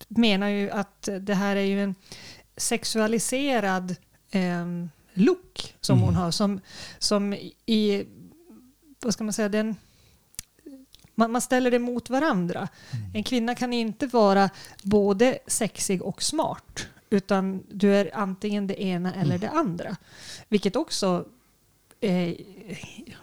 menar 0.09 0.49
ju 0.49 0.71
att 0.71 1.09
det 1.21 1.35
här 1.35 1.57
är 1.57 1.65
ju 1.65 1.83
en 1.83 1.95
sexualiserad 2.57 3.97
eh, 4.31 4.67
look 5.13 5.75
som 5.81 5.99
mm. 5.99 6.07
hon 6.07 6.15
har. 6.15 6.31
Som, 6.31 6.61
som 6.99 7.35
i, 7.67 8.05
vad 9.01 9.15
ska 9.15 9.25
man 9.25 9.33
säga, 9.33 9.49
den... 9.49 9.77
Man, 11.15 11.33
man 11.33 11.41
ställer 11.41 11.71
det 11.71 11.79
mot 11.79 12.11
varandra. 12.11 12.69
Mm. 12.91 13.11
En 13.15 13.23
kvinna 13.23 13.55
kan 13.55 13.73
inte 13.73 14.07
vara 14.07 14.51
både 14.83 15.39
sexig 15.47 16.03
och 16.03 16.23
smart. 16.23 16.87
Utan 17.11 17.63
du 17.71 17.95
är 17.95 18.11
antingen 18.15 18.67
det 18.67 18.83
ena 18.83 19.15
eller 19.15 19.35
mm. 19.35 19.41
det 19.41 19.51
andra. 19.51 19.97
Vilket 20.49 20.77
också 20.77 21.25
är 22.03 22.37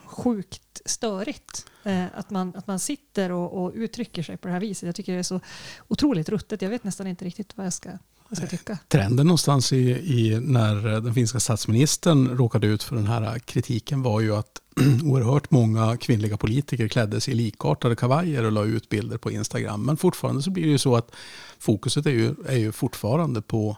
sjukt 0.05 0.81
störigt. 0.85 1.65
Eh, 1.83 2.05
att, 2.15 2.29
man, 2.29 2.55
att 2.55 2.67
man 2.67 2.79
sitter 2.79 3.31
och, 3.31 3.63
och, 3.63 3.71
uttrycker 3.75 4.23
sig 4.23 4.37
på 4.37 4.47
det 4.47 4.53
här 4.53 4.59
viset. 4.59 4.87
Jag 4.87 4.95
tycker 4.95 5.13
det 5.13 5.19
är 5.19 5.23
så 5.23 5.41
otroligt 5.87 6.29
ruttet. 6.29 6.61
Jag 6.61 6.69
vet 6.69 6.83
nästan 6.83 7.07
inte 7.07 7.25
riktigt 7.25 7.57
vad 7.57 7.65
jag 7.65 7.73
ska, 7.73 7.89
vad 7.89 7.99
jag 8.29 8.37
ska 8.37 8.47
tycka. 8.47 8.77
Trenden 8.87 9.27
någonstans 9.27 9.73
i, 9.73 9.89
i, 9.91 10.39
när 10.39 11.01
den 11.01 11.13
finska 11.13 11.39
statsministern 11.39 12.27
råkade 12.27 12.67
ut 12.67 12.83
för 12.83 12.95
den 12.95 13.07
här 13.07 13.39
kritiken 13.39 14.01
var 14.01 14.19
ju 14.19 14.35
att 14.35 14.61
oerhört 15.03 15.51
många 15.51 15.97
kvinnliga 15.97 16.37
politiker 16.37 16.87
klädde 16.87 17.21
sig 17.21 17.33
i 17.33 17.37
likartade 17.37 17.95
kavajer 17.95 18.43
och 18.43 18.51
la 18.51 18.63
ut 18.63 18.89
bilder 18.89 19.17
på 19.17 19.31
Instagram. 19.31 19.85
Men 19.85 19.97
fortfarande 19.97 20.41
så 20.41 20.51
blir 20.51 20.63
det 20.63 20.69
ju 20.69 20.77
så 20.77 20.95
att 20.95 21.11
fokuset 21.59 22.05
är 22.05 22.11
ju, 22.11 22.35
är 22.47 22.57
ju 22.57 22.71
fortfarande 22.71 23.41
på 23.41 23.77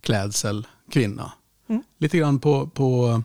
klädsel 0.00 0.66
kvinna. 0.90 1.32
Mm. 1.68 1.82
Lite 1.98 2.18
grann 2.18 2.40
på, 2.40 2.66
på 2.66 3.22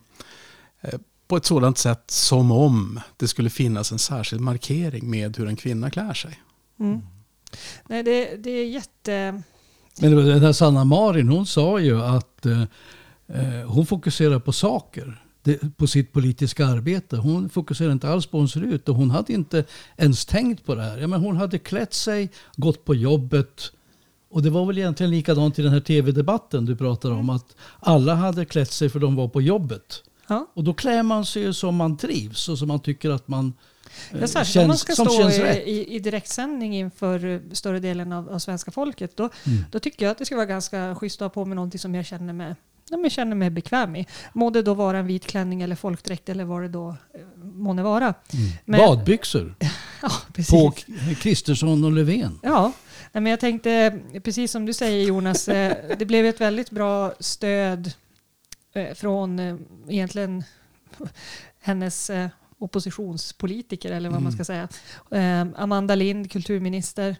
eh, 0.81 0.99
på 1.27 1.37
ett 1.37 1.45
sådant 1.45 1.77
sätt 1.77 2.03
som 2.07 2.51
om 2.51 2.99
det 3.17 3.27
skulle 3.27 3.49
finnas 3.49 3.91
en 3.91 3.99
särskild 3.99 4.41
markering 4.41 5.09
med 5.09 5.37
hur 5.37 5.47
en 5.47 5.55
kvinna 5.55 5.89
klär 5.89 6.13
sig. 6.13 6.41
Mm. 6.79 7.01
Nej, 7.87 8.03
det, 8.03 8.35
det 8.35 8.49
är 8.49 8.65
jätte... 8.65 9.41
Men 9.99 10.15
den 10.15 10.41
här 10.41 10.53
Sanna 10.53 10.83
Marin, 10.83 11.29
hon 11.29 11.45
sa 11.45 11.79
ju 11.79 12.01
att 12.01 12.45
eh, 12.45 12.61
eh, 13.27 13.67
hon 13.67 13.85
fokuserar 13.85 14.39
på 14.39 14.51
saker 14.51 15.23
på 15.77 15.87
sitt 15.87 16.13
politiska 16.13 16.65
arbete. 16.65 17.17
Hon 17.17 17.49
fokuserar 17.49 17.91
inte 17.91 18.09
alls 18.09 18.25
på 18.25 18.37
hur 18.37 18.41
hon 18.41 18.49
ser 18.49 18.61
ut 18.61 18.89
och 18.89 18.95
hon 18.95 19.11
hade 19.11 19.33
inte 19.33 19.65
ens 19.97 20.25
tänkt 20.25 20.65
på 20.65 20.75
det 20.75 20.83
här. 20.83 20.97
Ja, 20.97 21.07
men 21.07 21.21
hon 21.21 21.37
hade 21.37 21.59
klätt 21.59 21.93
sig, 21.93 22.29
gått 22.55 22.85
på 22.85 22.95
jobbet 22.95 23.71
och 24.29 24.41
det 24.41 24.49
var 24.49 24.65
väl 24.65 24.77
egentligen 24.77 25.11
likadant 25.11 25.59
i 25.59 25.61
den 25.61 25.71
här 25.71 25.79
tv-debatten 25.79 26.65
du 26.65 26.75
pratar 26.75 27.11
om. 27.11 27.29
Att 27.29 27.55
alla 27.79 28.15
hade 28.15 28.45
klätt 28.45 28.71
sig 28.71 28.89
för 28.89 28.99
de 28.99 29.15
var 29.15 29.27
på 29.27 29.41
jobbet. 29.41 30.03
Ja. 30.27 30.51
Och 30.53 30.63
då 30.63 30.73
klär 30.73 31.03
man 31.03 31.25
sig 31.25 31.53
som 31.53 31.75
man 31.75 31.97
trivs 31.97 32.49
och 32.49 32.57
som 32.57 32.67
man 32.67 32.79
tycker 32.79 33.09
att 33.09 33.27
man 33.27 33.53
Ja, 34.11 34.17
eh, 34.17 34.25
särskilt 34.25 34.61
om 34.61 34.67
man 34.67 34.77
ska 34.77 34.93
stå 34.93 35.29
i, 35.29 35.95
i 35.95 35.99
direktsändning 35.99 36.75
inför 36.77 37.25
eh, 37.25 37.39
större 37.51 37.79
delen 37.79 38.11
av, 38.11 38.29
av 38.29 38.39
svenska 38.39 38.71
folket. 38.71 39.17
Då, 39.17 39.29
mm. 39.45 39.65
då 39.71 39.79
tycker 39.79 40.05
jag 40.05 40.11
att 40.11 40.17
det 40.17 40.25
ska 40.25 40.35
vara 40.35 40.45
ganska 40.45 40.95
schysst 40.95 41.21
att 41.21 41.25
ha 41.25 41.29
på 41.29 41.45
mig 41.45 41.55
någonting 41.55 41.79
som 41.79 41.95
jag 41.95 42.05
känner 42.05 42.33
mig, 42.33 42.55
jag 42.89 43.11
känner 43.11 43.35
mig 43.35 43.49
bekväm 43.49 43.95
i. 43.95 44.07
Må 44.33 44.49
det 44.49 44.61
då 44.61 44.73
vara 44.73 44.97
en 44.97 45.07
vit 45.07 45.27
klänning 45.27 45.61
eller 45.61 45.75
folkdräkt 45.75 46.29
eller 46.29 46.45
vad 46.45 46.61
det 46.61 46.67
då 46.67 46.89
eh, 46.89 47.21
må 47.43 47.73
vara. 47.73 48.05
Mm. 48.05 48.49
Men, 48.65 48.79
Badbyxor 48.79 49.55
ja, 50.01 50.11
på 50.49 50.73
Kristersson 51.21 51.83
och 51.83 51.91
Löfven. 51.91 52.39
Ja, 52.43 52.71
men 53.11 53.25
jag 53.25 53.39
tänkte 53.39 53.99
precis 54.23 54.51
som 54.51 54.65
du 54.65 54.73
säger 54.73 55.07
Jonas, 55.07 55.45
det 55.97 56.07
blev 56.07 56.25
ett 56.25 56.41
väldigt 56.41 56.71
bra 56.71 57.13
stöd 57.19 57.91
från 58.95 59.39
eh, 59.39 59.55
egentligen 59.87 60.43
hennes 61.59 62.09
eh, 62.09 62.29
oppositionspolitiker 62.57 63.91
eller 63.91 64.09
vad 64.09 64.17
mm. 64.17 64.23
man 64.23 64.31
ska 64.31 64.45
säga. 64.45 64.67
Amanda 65.55 65.95
Lind, 65.95 66.31
kulturminister, 66.31 67.15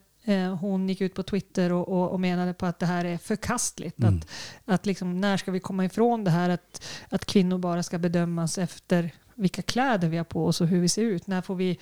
hon 0.60 0.90
gick 0.90 1.02
ut 1.02 1.14
på 1.14 1.24
Twitter 1.24 1.72
och, 1.72 1.88
och, 1.90 2.12
och, 2.12 2.20
menade 2.20 2.54
på 2.54 2.66
att 2.66 2.80
det 2.80 2.86
här 2.86 3.06
är 3.06 3.18
förkastligt. 3.18 4.00
Mm. 4.00 4.18
Att, 4.18 4.28
att 4.66 4.86
liksom, 4.86 5.22
när 5.22 5.38
ska 5.38 5.52
vi 5.52 5.60
komma 5.60 5.86
ifrån 5.86 6.24
det 6.24 6.32
här 6.32 6.50
att, 6.50 6.84
att 7.10 7.26
kvinnor 7.26 7.58
bara 7.58 7.84
ska 7.84 7.98
bedömas 7.98 8.58
efter 8.58 9.12
vilka 9.38 9.62
kläder 9.62 10.08
vi 10.08 10.18
har 10.18 10.24
på 10.24 10.46
oss 10.46 10.62
och 10.62 10.68
hur 10.68 10.82
vi 10.82 10.90
ser 10.90 11.02
ut? 11.02 11.28
När 11.28 11.42
får 11.42 11.56
vi 11.56 11.80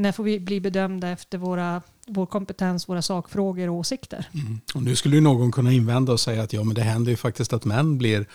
när 0.00 0.12
får 0.12 0.24
vi 0.24 0.40
bli 0.40 0.60
bedömda 0.60 1.08
efter 1.08 1.38
våra, 1.38 1.82
vår 2.06 2.26
kompetens, 2.26 2.88
våra 2.88 3.02
sakfrågor 3.02 3.68
och 3.68 3.74
åsikter? 3.74 4.28
Mm. 4.34 4.60
Och 4.74 4.82
nu 4.82 4.96
skulle 4.96 5.14
ju 5.14 5.20
någon 5.20 5.52
kunna 5.52 5.72
invända 5.72 6.12
och 6.12 6.20
säga 6.20 6.42
att 6.42 6.52
ja, 6.52 6.64
men 6.64 6.74
det 6.74 6.82
händer 6.82 7.10
ju 7.10 7.16
faktiskt 7.16 7.52
att 7.52 7.64
män 7.64 7.98
blir, 7.98 8.26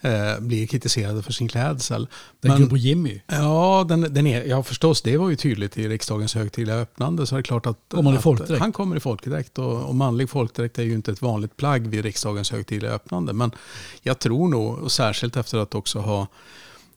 eh, 0.00 0.40
blir 0.40 0.66
kritiserade 0.66 1.22
för 1.22 1.32
sin 1.32 1.48
klädsel. 1.48 2.08
Tänker 2.40 2.58
Men- 2.58 2.62
du 2.62 2.68
på 2.70 2.76
Jimmy? 2.76 3.20
Ja, 3.26 3.84
den, 3.88 4.00
den 4.00 4.26
är, 4.26 4.44
ja, 4.44 4.62
förstås. 4.62 5.02
Det 5.02 5.16
var 5.16 5.30
ju 5.30 5.36
tydligt 5.36 5.78
i 5.78 5.88
riksdagens 5.88 6.34
högtidliga 6.34 6.76
öppnande. 6.76 7.26
Så 7.26 7.34
är 7.34 7.36
det 7.36 7.42
klart 7.42 7.66
att, 7.66 7.78
Kommer 7.88 8.02
han 8.04 8.14
i 8.14 8.16
att 8.16 8.22
folkdräkt? 8.22 8.60
han 8.60 8.72
kommer 8.72 8.96
i 8.96 9.00
folkdräkt. 9.00 9.58
Och, 9.58 9.82
och 9.88 9.94
manlig 9.94 10.30
folkdräkt 10.30 10.78
är 10.78 10.82
ju 10.82 10.94
inte 10.94 11.12
ett 11.12 11.22
vanligt 11.22 11.56
plagg 11.56 11.86
vid 11.86 12.04
riksdagens 12.04 12.52
högtidliga 12.52 12.92
öppnande. 12.92 13.32
Men 13.32 13.50
jag 14.02 14.18
tror 14.18 14.48
nog, 14.48 14.78
och 14.78 14.92
särskilt 14.92 15.36
efter 15.36 15.58
att 15.58 15.74
också 15.74 15.98
ha, 15.98 16.26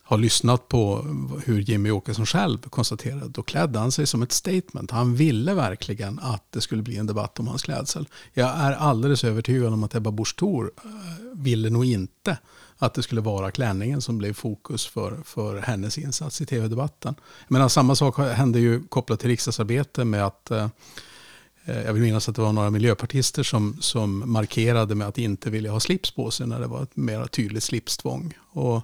har 0.10 0.18
lyssnat 0.18 0.68
på 0.68 1.06
hur 1.46 1.60
Jimmy 1.60 1.92
Åkesson 1.92 2.26
själv 2.26 2.58
konstaterade, 2.62 3.28
då 3.28 3.42
klädde 3.42 3.80
han 3.80 3.92
sig 3.92 4.08
som 4.08 4.22
ett 4.22 4.32
statement. 4.32 4.92
Han 4.92 5.16
ville 5.16 5.54
verkligen 5.54 6.20
att 6.20 6.44
det 6.50 6.62
skulle 6.62 6.82
bli 6.82 6.98
en 6.98 7.08
debatt 7.08 7.40
om 7.40 7.48
hans 7.48 7.64
klädsel. 7.64 8.08
Jag 8.34 8.50
är 8.50 8.72
alldeles 8.72 9.24
övertygad 9.24 9.74
om 9.74 9.84
att 9.84 9.96
Ebba 9.96 10.12
Busch 10.12 10.36
Thor 10.36 10.72
eh, 10.78 10.92
ville 11.34 11.70
nog 11.70 11.86
inte 11.86 12.38
att 12.78 12.94
det 12.94 13.04
skulle 13.04 13.22
vara 13.22 13.52
klänningen 13.52 14.02
som 14.02 14.18
blev 14.18 14.34
fokus 14.34 14.88
för, 14.88 15.20
för 15.26 15.58
hennes 15.58 15.98
insats 15.98 16.42
i 16.42 16.46
tv-debatten. 16.46 17.16
Men 17.48 17.70
samma 17.70 17.96
sak 17.96 18.18
hände 18.18 18.60
ju 18.60 18.84
kopplat 18.84 19.20
till 19.20 19.30
riksdagsarbete 19.30 20.06
med 20.06 20.26
att 20.26 20.52
eh, 20.52 20.68
eh, 21.66 21.82
jag 21.82 21.94
vill 21.94 22.04
minnas 22.04 22.30
att 22.30 22.36
det 22.36 22.42
var 22.42 22.54
några 22.54 22.70
miljöpartister 22.70 23.44
som, 23.44 23.78
som 23.82 24.32
markerade 24.32 24.96
med 24.96 25.08
att 25.08 25.18
inte 25.18 25.50
vilja 25.50 25.72
ha 25.72 25.80
slips 25.80 26.12
på 26.12 26.32
sig 26.32 26.48
när 26.48 26.60
det 26.60 26.68
var 26.68 26.84
ett 26.84 26.96
mer 26.96 27.26
tydligt 27.26 27.64
slipstvång. 27.64 28.34
Och 28.52 28.84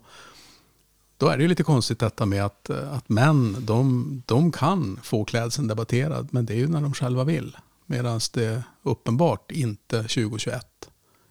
då 1.18 1.28
är 1.28 1.38
det 1.38 1.44
ju 1.44 1.50
lite 1.50 1.64
konstigt 1.64 2.00
detta 2.00 2.26
med 2.26 2.46
att, 2.46 2.70
eh, 2.70 2.94
att 2.94 3.10
män, 3.10 3.56
de, 3.60 4.24
de 4.26 4.52
kan 4.52 5.00
få 5.04 5.26
klädseln 5.26 5.68
debatterad, 5.68 6.28
men 6.32 6.46
det 6.46 6.54
är 6.54 6.58
ju 6.58 6.68
när 6.68 6.82
de 6.82 6.94
själva 6.94 7.24
vill. 7.24 7.58
Medan 7.86 8.20
det 8.34 8.64
uppenbart 8.84 9.52
inte 9.52 9.98
2021 9.98 10.90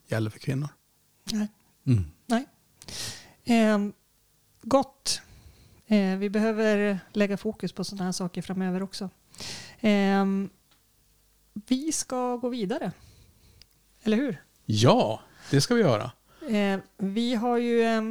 gäller 0.09 0.31
för 0.31 0.39
kvinnor. 0.39 0.69
Nej. 1.33 1.49
Mm. 1.87 2.05
Nej. 2.27 2.47
Eh, 3.45 3.79
gott. 4.63 5.21
Eh, 5.87 6.17
vi 6.17 6.31
behöver 6.31 6.99
lägga 7.13 7.37
fokus 7.37 7.73
på 7.73 7.85
sådana 7.85 8.05
här 8.05 8.13
saker 8.13 8.43
framöver 8.43 8.83
också. 8.83 9.11
Eh, 9.81 10.25
vi 11.67 11.93
ska 11.93 12.37
gå 12.37 12.49
vidare. 12.49 12.93
Eller 14.03 14.17
hur? 14.17 14.43
Ja, 14.65 15.21
det 15.51 15.61
ska 15.61 15.75
vi 15.75 15.81
göra. 15.81 16.11
Eh, 16.49 16.81
vi 16.97 17.35
har 17.35 17.59
ju 17.59 17.83
eh, 17.83 18.03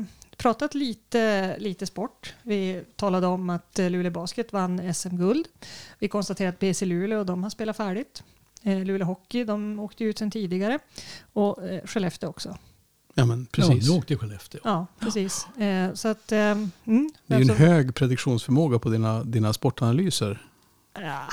pratat 0.44 0.76
lite, 0.76 1.56
lite 1.60 1.86
sport. 1.86 2.34
Vi 2.42 2.84
talade 2.96 3.28
om 3.28 3.50
att 3.50 3.80
eh, 3.80 3.90
Luleå 3.90 4.12
Basket 4.12 4.54
vann 4.54 4.94
SM-guld. 4.94 5.48
Vi 6.00 6.08
konstaterade 6.08 6.50
att 6.50 6.60
BC 6.60 6.86
Luleå 6.86 7.24
de 7.24 7.44
har 7.44 7.50
spelat 7.50 7.78
färdigt. 7.78 8.24
Eh, 8.64 8.86
Luleå 8.86 9.08
Hockey 9.08 9.44
de 9.44 9.80
åkte 9.80 10.04
ut 10.04 10.18
sedan 10.18 10.32
tidigare. 10.32 10.80
Och 11.34 11.64
eh, 11.64 11.86
Skellefteå 11.86 12.30
också. 12.30 12.58
Ja, 13.14 13.26
men 13.26 13.46
precis. 13.46 13.86
Ja, 13.88 13.92
nu 13.94 14.00
åkte 14.00 14.18
Skellefteå. 14.18 14.62
Ja, 14.64 14.88
precis. 15.00 15.48
Eh, 15.58 15.94
så 15.94 16.08
att... 16.08 16.32
Mm, 16.32 16.72
det 16.86 17.34
är 17.34 17.40
ju 17.40 17.44
en 17.44 17.50
alltså- 17.50 17.54
hög 17.54 17.96
prediktionsförmåga 17.96 18.80
på 18.80 18.90
dina, 18.90 19.24
dina 19.24 19.54
sportanalyser. 19.54 20.42
Ja, 20.94 21.28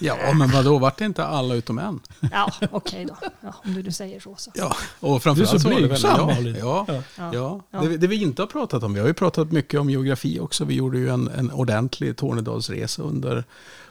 Ja, 0.00 0.32
men 0.32 0.50
vadå, 0.50 0.78
vart 0.78 0.98
det 0.98 1.04
inte 1.04 1.24
alla 1.24 1.54
utom 1.54 1.78
en? 1.78 2.00
ja 2.32 2.52
okej 2.70 3.04
då. 3.04 3.16
Ja, 3.40 3.54
om 3.64 3.74
du 3.74 3.82
nu 3.82 3.92
säger 3.92 4.20
så. 4.20 4.34
så. 4.38 4.50
Ja, 4.54 4.76
och 5.00 5.08
Du 5.10 5.14
är 5.16 5.18
framförallt 5.18 5.62
så 5.62 5.68
var 5.68 5.74
det 5.74 5.80
väl... 5.80 5.88
blygsam, 5.88 6.28
Ja, 6.28 6.36
ja, 6.40 6.84
Ja. 6.86 7.02
ja. 7.16 7.30
Ja. 7.32 7.60
Ja. 7.70 7.80
Det, 7.80 7.96
det 7.96 8.06
vi 8.06 8.22
inte 8.22 8.42
har 8.42 8.46
pratat 8.46 8.82
om, 8.82 8.94
vi 8.94 9.00
har 9.00 9.06
ju 9.06 9.14
pratat 9.14 9.52
mycket 9.52 9.80
om 9.80 9.90
geografi 9.90 10.40
också. 10.40 10.64
Vi 10.64 10.74
gjorde 10.74 10.98
ju 10.98 11.08
en, 11.08 11.28
en 11.28 11.52
ordentlig 11.52 12.16
Tornedalsresa 12.16 13.02
under, 13.02 13.44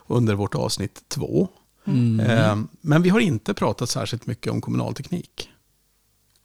under 0.08 0.36
vårt 0.36 0.56
avsnitt 0.56 1.02
två. 1.08 1.48
Mm. 1.88 2.20
Eh, 2.20 2.58
men 2.82 3.02
vi 3.02 3.10
har 3.10 3.20
inte 3.20 3.54
pratat 3.54 3.90
särskilt 3.90 4.26
mycket 4.26 4.52
om 4.52 4.62
kommunalteknik. 4.62 5.50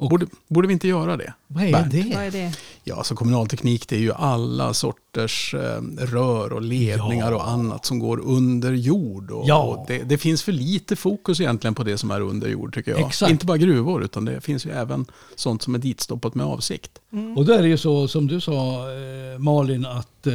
Och- 0.02 0.10
Borde, 0.10 0.26
borde 0.48 0.68
vi 0.68 0.72
inte 0.74 0.88
göra 0.88 1.16
det? 1.16 1.32
Vad 1.46 1.64
är 1.64 1.72
Bernt. 1.72 1.94
Vad 1.94 2.04
det? 2.04 2.12
är 2.26 2.30
det? 2.30 2.52
Ja, 2.84 3.04
så 3.04 3.14
kommunalteknik 3.14 3.88
det 3.88 3.96
är 3.96 4.00
ju 4.00 4.12
alla 4.12 4.74
sorters 4.74 5.54
eh, 5.54 5.82
rör 5.98 6.52
och 6.52 6.62
ledningar 6.62 7.30
Ja. 7.30 7.36
och 7.36 7.48
annat 7.48 7.84
som 7.84 7.98
går 7.98 8.20
under 8.20 8.72
jord. 8.72 9.30
Och, 9.30 9.44
Ja. 9.48 9.62
och 9.62 9.84
det, 9.88 9.98
det 10.02 10.18
finns 10.18 10.42
för 10.42 10.52
lite 10.52 10.96
fokus 10.96 11.40
egentligen 11.40 11.74
på 11.74 11.84
det 11.84 11.98
som 11.98 12.10
är 12.10 12.20
under 12.20 12.48
jord 12.48 12.74
tycker 12.74 12.90
jag. 12.90 13.00
Exakt. 13.08 13.30
Inte 13.32 13.46
bara 13.46 13.56
gruvor 13.58 14.04
utan 14.04 14.24
det 14.24 14.40
finns 14.40 14.66
ju 14.66 14.70
även 14.70 15.06
sånt 15.36 15.62
som 15.62 15.74
är 15.74 15.78
ditstoppat 15.78 16.34
med 16.34 16.46
avsikt. 16.46 16.98
Och 17.36 17.44
då 17.44 17.52
är 17.52 17.62
det 17.62 17.68
ju 17.68 17.76
så 17.78 18.08
som 18.08 18.26
du 18.26 18.40
sa 18.40 18.78
eh, 18.92 19.38
Malin 19.38 19.86
att 19.86 20.26
eh, 20.26 20.32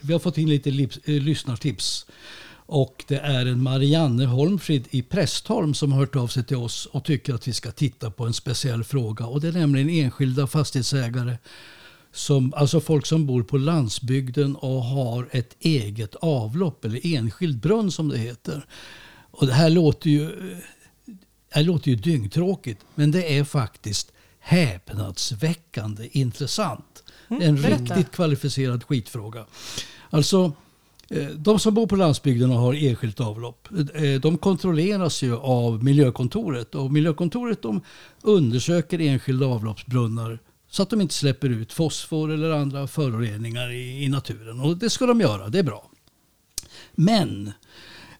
vi 0.00 0.12
har 0.12 0.20
fått 0.20 0.38
in 0.38 0.48
lite 0.48 0.70
lips, 0.70 0.98
eh, 1.04 1.14
lyssnartips. 1.14 2.06
Och 2.66 3.04
det 3.08 3.18
är 3.18 3.46
en 3.46 3.62
Marianne 3.62 4.26
Holmfrid 4.26 4.88
i 4.90 5.02
Prästholm 5.02 5.74
som 5.74 5.92
har 5.92 5.98
hört 5.98 6.16
av 6.16 6.28
sig 6.28 6.44
till 6.44 6.56
oss 6.56 6.86
och 6.86 7.04
tycker 7.04 7.34
att 7.34 7.48
vi 7.48 7.52
ska 7.52 7.70
titta 7.70 8.10
på 8.10 8.26
en 8.26 8.32
speciell 8.32 8.84
fråga. 8.84 9.26
Och 9.26 9.40
det 9.40 9.48
är 9.48 9.52
nämligen 9.52 9.90
enskilda 9.90 10.46
fastighetsägare, 10.46 11.38
som, 12.12 12.54
alltså 12.56 12.80
folk 12.80 13.06
som 13.06 13.26
bor 13.26 13.42
på 13.42 13.56
landsbygden 13.56 14.56
och 14.56 14.84
har 14.84 15.28
ett 15.30 15.56
eget 15.60 16.14
avlopp 16.14 16.84
eller 16.84 17.16
enskild 17.16 17.60
brunn 17.60 17.92
som 17.92 18.08
det 18.08 18.18
heter. 18.18 18.66
Och 19.30 19.46
det 19.46 19.52
här 19.52 19.70
låter 19.70 20.10
ju, 20.10 20.26
det 21.04 21.14
här 21.50 21.62
låter 21.62 21.90
ju 21.90 21.96
dyngtråkigt 21.96 22.80
men 22.94 23.10
det 23.10 23.38
är 23.38 23.44
faktiskt 23.44 24.12
häpnadsväckande 24.38 26.08
intressant. 26.12 27.04
Mm, 27.28 27.42
en 27.42 27.62
berätta. 27.62 27.94
riktigt 27.94 28.12
kvalificerad 28.12 28.84
skitfråga. 28.84 29.46
Alltså, 30.10 30.52
Eh, 31.08 31.26
de 31.28 31.58
som 31.58 31.74
bor 31.74 31.86
på 31.86 31.96
landsbygden 31.96 32.50
och 32.50 32.58
har 32.58 32.74
enskilt 32.74 33.20
avlopp, 33.20 33.68
eh, 33.94 34.20
de 34.20 34.38
kontrolleras 34.38 35.22
ju 35.22 35.36
av 35.36 35.84
miljökontoret. 35.84 36.74
Och 36.74 36.92
miljökontoret 36.92 37.62
de 37.62 37.80
undersöker 38.22 39.00
enskilda 39.00 39.46
avloppsbrunnar 39.46 40.38
så 40.70 40.82
att 40.82 40.90
de 40.90 41.00
inte 41.00 41.14
släpper 41.14 41.48
ut 41.48 41.72
fosfor 41.72 42.32
eller 42.32 42.50
andra 42.50 42.86
föroreningar 42.86 43.70
i, 43.70 44.04
i 44.04 44.08
naturen. 44.08 44.60
Och 44.60 44.76
det 44.76 44.90
ska 44.90 45.06
de 45.06 45.20
göra, 45.20 45.48
det 45.48 45.58
är 45.58 45.62
bra. 45.62 45.90
Men 46.94 47.52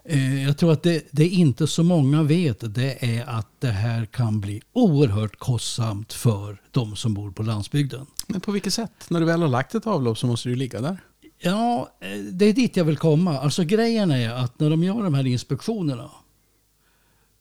eh, 0.05 0.45
jag 0.45 0.59
tror 0.59 0.73
att 0.73 0.83
det, 0.83 1.09
det 1.11 1.29
inte 1.29 1.67
så 1.67 1.83
många 1.83 2.23
vet 2.23 2.75
det 2.75 3.19
är 3.19 3.27
att 3.27 3.49
det 3.59 3.71
här 3.71 4.07
kan 4.07 4.41
bli 4.41 4.63
oerhört 4.73 5.37
kostsamt 5.39 6.13
för 6.13 6.61
de 6.71 6.97
som 6.97 7.15
bor 7.15 7.31
på 7.31 7.43
landsbygden. 7.43 8.07
Men 8.27 8.41
på 8.41 8.53
vilket 8.53 8.75
sätt? 8.75 8.93
När 9.09 9.21
du 9.21 9.27
väl 9.27 9.43
har 9.43 9.49
lagt 9.49 9.75
ett 9.75 9.87
avlopp 9.87 10.19
så 10.19 10.27
måste 10.27 10.49
du 10.49 10.55
ligga 10.55 10.81
där. 10.81 10.99
Ja, 11.39 11.91
eh, 12.01 12.19
det 12.19 12.45
är 12.45 12.53
dit 12.53 12.77
jag 12.77 12.85
vill 12.85 12.97
komma. 12.97 13.39
Alltså 13.39 13.65
grejen 13.65 14.11
är 14.11 14.31
att 14.31 14.61
när 14.61 14.71
de 14.71 14.85
gör 14.85 15.03
de 15.03 15.15
här 15.15 15.27
inspektionerna 15.27 16.11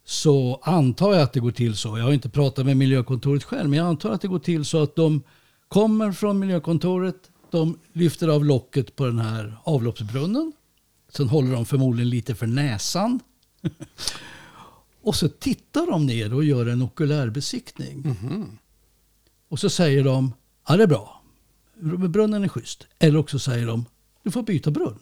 så 0.05 0.59
antar 0.63 1.13
jag 1.13 1.21
att 1.21 1.33
det 1.33 1.39
går 1.39 1.51
till 1.51 1.75
så. 1.75 1.97
Jag 1.97 2.05
har 2.05 2.13
inte 2.13 2.29
pratat 2.29 2.65
med 2.65 2.77
miljökontoret 2.77 3.43
själv, 3.43 3.69
men 3.69 3.79
jag 3.79 3.87
antar 3.87 4.09
att 4.09 4.21
det 4.21 4.27
går 4.27 4.39
till 4.39 4.65
så 4.65 4.83
att 4.83 4.95
de 4.95 5.23
kommer 5.67 6.11
från 6.11 6.39
miljökontoret, 6.39 7.31
de 7.51 7.79
lyfter 7.93 8.27
av 8.27 8.45
locket 8.45 8.95
på 8.95 9.05
den 9.05 9.19
här 9.19 9.57
avloppsbrunnen. 9.63 10.53
Sen 11.09 11.29
håller 11.29 11.51
de 11.51 11.65
förmodligen 11.65 12.09
lite 12.09 12.35
för 12.35 12.47
näsan. 12.47 13.19
och 15.01 15.15
så 15.15 15.29
tittar 15.29 15.91
de 15.91 16.05
ner 16.05 16.33
och 16.33 16.43
gör 16.43 16.65
en 16.65 16.81
okulärbesiktning. 16.81 18.17
Och 19.49 19.59
så 19.59 19.69
säger 19.69 20.03
de, 20.03 20.33
ja 20.67 20.77
det 20.77 20.83
är 20.83 20.87
bra. 20.87 21.14
Brunnen 22.09 22.43
är 22.43 22.47
schysst. 22.47 22.87
Eller 22.99 23.19
också 23.19 23.39
säger 23.39 23.67
de, 23.67 23.85
du 24.23 24.31
får 24.31 24.43
byta 24.43 24.71
brunn. 24.71 24.99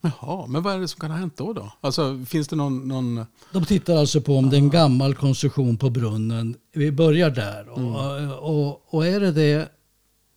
Jaha, 0.00 0.46
men 0.46 0.62
vad 0.62 0.74
är 0.74 0.78
det 0.78 0.88
som 0.88 1.00
kan 1.00 1.10
ha 1.10 1.18
hänt 1.18 1.36
då? 1.36 1.52
då? 1.52 1.72
Alltså, 1.80 2.24
finns 2.28 2.48
det 2.48 2.56
någon... 2.56 2.88
någon... 2.88 3.26
De 3.52 3.64
tittar 3.64 3.96
alltså 3.96 4.20
på 4.20 4.36
om 4.36 4.50
det 4.50 4.56
är 4.56 4.58
en 4.58 4.70
gammal 4.70 5.14
konstruktion 5.14 5.76
på 5.76 5.90
brunnen. 5.90 6.56
Vi 6.72 6.92
börjar 6.92 7.30
där. 7.30 7.68
Och, 7.68 8.50
och, 8.50 8.94
och 8.94 9.06
är 9.06 9.20
det 9.20 9.32
det, 9.32 9.68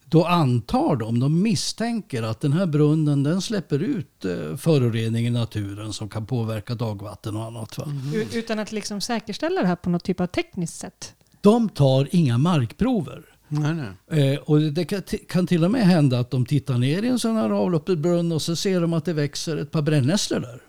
då 0.05 0.25
antar 0.25 0.95
de, 0.95 1.19
de 1.19 1.41
misstänker 1.41 2.23
att 2.23 2.41
den 2.41 2.53
här 2.53 2.65
brunnen 2.65 3.23
den 3.23 3.41
släpper 3.41 3.79
ut 3.79 4.25
eh, 4.25 4.55
förorening 4.57 5.27
i 5.27 5.29
naturen 5.29 5.93
som 5.93 6.09
kan 6.09 6.25
påverka 6.25 6.75
dagvatten 6.75 7.35
och 7.35 7.43
annat. 7.45 7.77
Va? 7.77 7.85
U- 8.13 8.27
Utan 8.33 8.59
att 8.59 8.71
liksom 8.71 9.01
säkerställa 9.01 9.61
det 9.61 9.67
här 9.67 9.75
på 9.75 9.89
något 9.89 10.03
typ 10.03 10.19
av 10.19 10.27
tekniskt 10.27 10.79
sätt. 10.79 11.13
De 11.41 11.69
tar 11.69 12.07
inga 12.11 12.37
markprover. 12.37 13.25
Nej, 13.47 13.73
nej. 14.09 14.33
Eh, 14.33 14.39
och 14.39 14.61
det 14.61 14.85
kan, 14.85 15.01
kan 15.27 15.47
till 15.47 15.63
och 15.63 15.71
med 15.71 15.81
hända 15.87 16.19
att 16.19 16.31
de 16.31 16.45
tittar 16.45 16.77
ner 16.77 17.03
i 17.03 17.07
en 17.07 17.19
sån 17.19 17.35
här 17.35 17.49
avloppsbrunn 17.49 18.31
och 18.31 18.41
så 18.41 18.55
ser 18.55 18.81
de 18.81 18.93
att 18.93 19.05
det 19.05 19.13
växer 19.13 19.57
ett 19.57 19.71
par 19.71 19.81
brännässlor 19.81 20.39
där. 20.39 20.61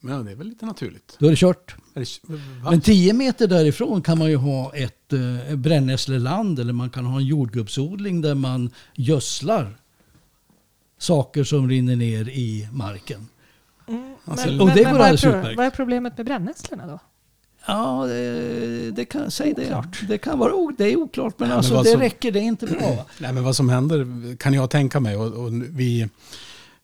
Men 0.00 0.24
det 0.24 0.30
är 0.30 0.36
väl 0.36 0.46
lite 0.46 0.66
naturligt. 0.66 1.16
Då 1.18 1.26
är 1.26 1.30
det 1.30 1.36
kört. 1.36 1.76
Är 1.94 2.00
det? 2.00 2.38
Men 2.70 2.80
10 2.80 3.12
meter 3.12 3.46
därifrån 3.46 4.02
kan 4.02 4.18
man 4.18 4.30
ju 4.30 4.36
ha 4.36 4.74
ett 4.74 5.12
eh, 5.12 5.56
brännässleland 5.56 6.58
eller 6.58 6.72
man 6.72 6.90
kan 6.90 7.04
ha 7.06 7.18
en 7.18 7.26
jordgubbsodling 7.26 8.20
där 8.20 8.34
man 8.34 8.70
gödslar 8.94 9.76
saker 10.98 11.44
som 11.44 11.68
rinner 11.68 11.96
ner 11.96 12.28
i 12.28 12.68
marken. 12.72 13.28
Alltså, 14.24 14.46
Men, 14.46 14.60
och 14.60 14.66
men, 14.66 14.76
det 14.76 14.82
men 14.82 14.92
går 14.92 14.98
vad, 14.98 15.06
är 15.06 15.10
alldeles 15.10 15.24
utmärkt. 15.24 15.56
vad 15.56 15.66
är 15.66 15.70
problemet 15.70 16.16
med 16.16 16.26
brännässlorna 16.26 16.86
då? 16.86 16.98
Ja, 17.68 18.06
det, 18.06 18.90
det 18.90 19.04
kan, 19.04 19.30
säg 19.30 19.54
det. 19.54 19.84
Det 20.08 20.18
kan 20.18 20.38
vara 20.38 20.54
o- 20.54 20.72
det 20.78 20.92
är 20.92 20.96
oklart 20.96 21.34
men 21.38 21.48
Nej, 21.48 21.56
alltså 21.56 21.82
det 21.82 21.90
som- 21.90 22.00
räcker, 22.00 22.32
det 22.32 22.38
är 22.38 22.42
inte 22.42 22.66
bra. 22.66 23.06
Nej, 23.18 23.32
men 23.32 23.44
vad 23.44 23.56
som 23.56 23.68
händer 23.68 24.36
kan 24.36 24.54
jag 24.54 24.70
tänka 24.70 25.00
mig. 25.00 25.16
Och, 25.16 25.44
och 25.44 25.52
vi, 25.52 26.08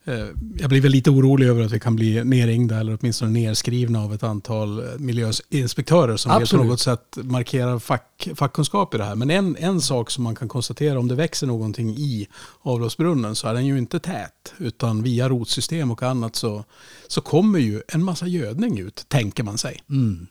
Eh, 0.07 0.25
Jag 0.59 0.69
blir 0.69 0.81
väl 0.81 0.91
lite 0.91 1.09
orolig 1.09 1.47
över 1.47 1.65
att 1.65 1.71
vi 1.71 1.79
kan 1.79 1.95
bli 1.95 2.23
nerringda 2.23 2.79
eller 2.79 2.97
åtminstone 3.01 3.31
nerskrivna 3.31 4.03
av 4.03 4.13
ett 4.13 4.23
antal 4.23 4.79
eh, 4.79 4.85
miljöinspektörer 4.99 6.17
som 6.17 6.31
på 6.51 6.57
något 6.57 6.79
sätt 6.79 7.17
markera 7.23 7.79
fack, 7.79 8.27
fackkunskap 8.35 8.93
i 8.93 8.97
det 8.97 9.03
här. 9.03 9.15
Men 9.15 9.29
en, 9.29 9.55
en 9.59 9.81
sak 9.81 10.11
som 10.11 10.23
man 10.23 10.35
kan 10.35 10.47
konstatera 10.47 10.99
om 10.99 11.07
det 11.07 11.15
växer 11.15 11.47
någonting 11.47 11.89
i 11.89 12.27
avloppsbrunnen 12.61 13.35
så 13.35 13.47
är 13.47 13.53
den 13.53 13.65
ju 13.65 13.77
inte 13.77 13.99
tät. 13.99 14.53
Utan 14.57 15.03
via 15.03 15.29
rotsystem 15.29 15.91
och 15.91 16.03
annat 16.03 16.35
så, 16.35 16.63
så 17.07 17.21
kommer 17.21 17.59
ju 17.59 17.81
en 17.87 18.03
massa 18.03 18.27
gödning 18.27 18.79
ut, 18.79 19.05
tänker 19.07 19.43
man 19.43 19.57
sig. 19.57 19.79
Mm. 19.89 20.27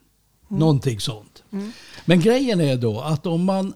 Någonting 0.58 1.00
sånt. 1.00 1.42
Men 2.04 2.20
grejen 2.20 2.60
är 2.60 2.76
då 2.76 3.00
att 3.00 3.26
om 3.26 3.44
man 3.44 3.74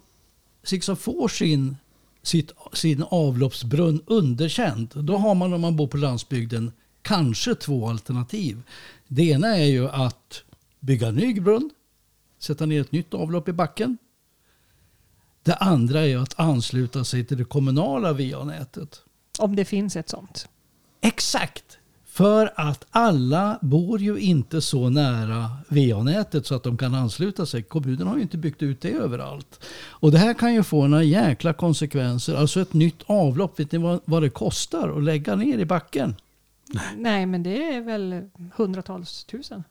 liksom 0.71 0.97
får 0.97 1.29
sin, 1.29 1.77
sitt, 2.23 2.53
sin 2.73 3.05
avloppsbrunn 3.11 4.03
underkänd, 4.07 4.89
då 4.95 5.17
har 5.17 5.35
man 5.35 5.53
om 5.53 5.61
man 5.61 5.77
bor 5.77 5.87
på 5.87 5.97
landsbygden 5.97 6.73
kanske 7.03 7.55
två 7.55 7.89
alternativ. 7.89 8.63
Det 9.09 9.23
ena 9.23 9.57
är 9.57 9.67
ju 9.67 9.89
att 9.89 10.43
bygga 10.81 11.09
en 11.09 11.15
ny 11.15 11.41
brunn, 11.41 11.71
sätta 12.39 12.67
ner 12.67 12.81
ett 12.81 12.93
nytt 12.93 13.15
avlopp 13.15 13.49
i 13.49 13.53
backen. 13.53 13.99
Det 15.43 15.55
andra 15.55 16.07
är 16.07 16.17
att 16.17 16.39
ansluta 16.41 17.05
sig 17.05 17.25
till 17.25 17.39
det 17.39 17.45
kommunala 17.45 18.13
VA-nätet. 18.13 19.03
Om 19.39 19.57
det 19.57 19.65
finns 19.65 19.97
ett 19.97 20.09
sånt. 20.09 20.49
Exakt! 21.01 21.78
För 22.19 22.53
att 22.57 22.87
alla 22.91 23.59
bor 23.63 24.01
ju 24.01 24.19
inte 24.19 24.61
så 24.61 24.89
nära 24.89 25.51
VA-nätet 25.69 26.47
så 26.47 26.55
att 26.55 26.63
de 26.63 26.77
kan 26.77 26.95
ansluta 26.95 27.47
sig. 27.47 27.63
Kommunen 27.63 28.07
har 28.07 28.17
ju 28.17 28.23
inte 28.23 28.37
byggt 28.37 28.63
ut 28.63 28.81
det 28.81 28.91
överallt. 28.91 29.65
Och 29.91 30.13
det 30.13 30.19
här 30.19 30.35
kan 30.35 30.55
ju 30.55 30.63
få 30.63 30.87
några 30.87 31.03
jäkla 31.03 31.53
konsekvenser. 31.53 32.35
Alltså 32.35 32.61
ett 32.61 32.73
nytt 32.73 33.03
avlopp, 33.07 33.61
vet 33.61 33.73
ni 33.73 33.79
vad, 33.79 34.01
vad 34.05 34.23
det 34.23 34.31
kostar 34.31 34.97
att 34.97 35.05
lägga 35.05 35.37
ner 35.37 35.59
i 35.59 35.65
backen? 35.65 36.15
Nej, 36.97 37.27
men 37.27 37.43
det 37.43 37.75
är 37.75 37.81
väl 37.81 38.23
hundratals 38.57 39.25
tusen. 39.25 39.65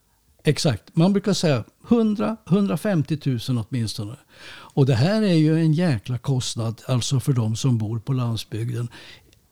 Exakt, 0.44 0.96
man 0.96 1.14
brukar 1.14 1.34
säga 1.34 1.64
100-150 1.88 3.52
000 3.54 3.66
åtminstone. 3.70 4.16
Och 4.50 4.86
det 4.86 4.96
här 4.96 5.22
är 5.22 5.34
ju 5.34 5.60
en 5.60 5.74
jäkla 5.74 6.18
kostnad 6.18 6.82
alltså 6.86 7.20
för 7.20 7.34
de 7.34 7.56
som 7.56 7.78
bor 7.78 8.00
på 8.00 8.14
landsbygden. 8.14 8.88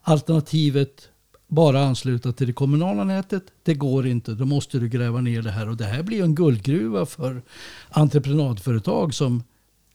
Alternativet 0.01 1.09
bara 1.47 1.83
ansluta 1.83 2.31
till 2.31 2.47
det 2.47 2.53
kommunala 2.53 3.03
nätet, 3.03 3.43
det 3.63 3.73
går 3.73 4.07
inte. 4.07 4.31
Då 4.31 4.45
måste 4.45 4.79
du 4.79 4.89
gräva 4.89 5.21
ner 5.21 5.41
det 5.41 5.51
här 5.51 5.69
och 5.69 5.77
det 5.77 5.85
här 5.85 6.03
blir 6.03 6.23
en 6.23 6.35
guldgruva 6.35 7.05
för 7.05 7.41
entreprenadföretag 7.89 9.13
som 9.13 9.43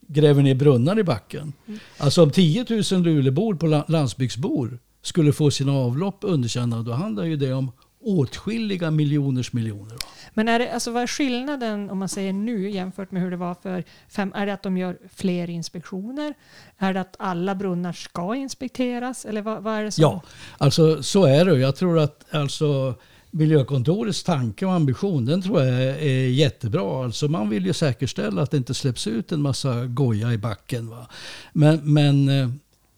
gräver 0.07 0.43
ner 0.43 0.55
brunnar 0.55 0.99
i 0.99 1.03
backen. 1.05 1.53
Alltså 1.99 2.23
om 2.23 2.31
10 2.31 2.67
000 2.93 3.03
Lulebor 3.03 3.55
på 3.55 3.67
la- 3.67 3.85
landsbygdsbor 3.89 4.79
skulle 5.03 5.33
få 5.33 5.51
sina 5.51 5.73
avlopp 5.73 6.19
underkända, 6.21 6.83
då 6.83 6.93
handlar 6.93 7.25
ju 7.25 7.37
det 7.37 7.53
om 7.53 7.71
åtskilliga 8.01 8.91
miljoners 8.91 9.53
miljoner. 9.53 9.97
Men 10.35 10.49
är 10.49 10.59
det, 10.59 10.73
alltså 10.73 10.91
vad 10.91 11.03
är 11.03 11.07
skillnaden 11.07 11.91
om 11.91 11.99
man 11.99 12.09
säger 12.09 12.33
nu 12.33 12.71
jämfört 12.71 13.11
med 13.11 13.23
hur 13.23 13.31
det 13.31 13.37
var 13.37 13.55
för 13.55 13.85
fem? 14.09 14.33
Är 14.37 14.47
det 14.47 14.53
att 14.53 14.63
de 14.63 14.77
gör 14.77 14.99
fler 15.15 15.51
inspektioner? 15.51 16.35
Är 16.79 16.95
det 16.95 17.01
att 17.01 17.17
alla 17.19 17.55
brunnar 17.55 17.93
ska 17.93 18.35
inspekteras? 18.35 19.25
Eller 19.25 19.43
vad, 19.43 19.63
vad 19.63 19.75
är 19.75 19.85
det 19.85 19.91
som? 19.91 20.03
Ja, 20.03 20.23
alltså 20.59 21.03
så 21.03 21.25
är 21.25 21.45
det. 21.45 21.59
Jag 21.59 21.77
tror 21.77 21.99
att 21.99 22.35
alltså, 22.35 22.95
Miljökontorets 23.31 24.23
tanke 24.23 24.67
och 24.67 24.73
ambition 24.73 25.25
den 25.25 25.43
tror 25.43 25.63
jag 25.63 25.69
är, 25.69 26.03
är 26.03 26.29
jättebra. 26.29 27.05
Alltså, 27.05 27.29
man 27.29 27.51
vill 27.51 27.67
ju 27.67 27.73
säkerställa 27.73 28.43
att 28.43 28.51
det 28.51 28.57
inte 28.57 28.75
släpps 28.75 29.07
ut 29.07 29.33
en 29.33 29.43
massa 29.43 29.87
goja 29.87 30.33
i 30.33 30.39
backen. 30.39 30.89
Va? 30.89 31.07
Men, 31.53 31.95
men 31.95 32.29
eh, 32.29 32.51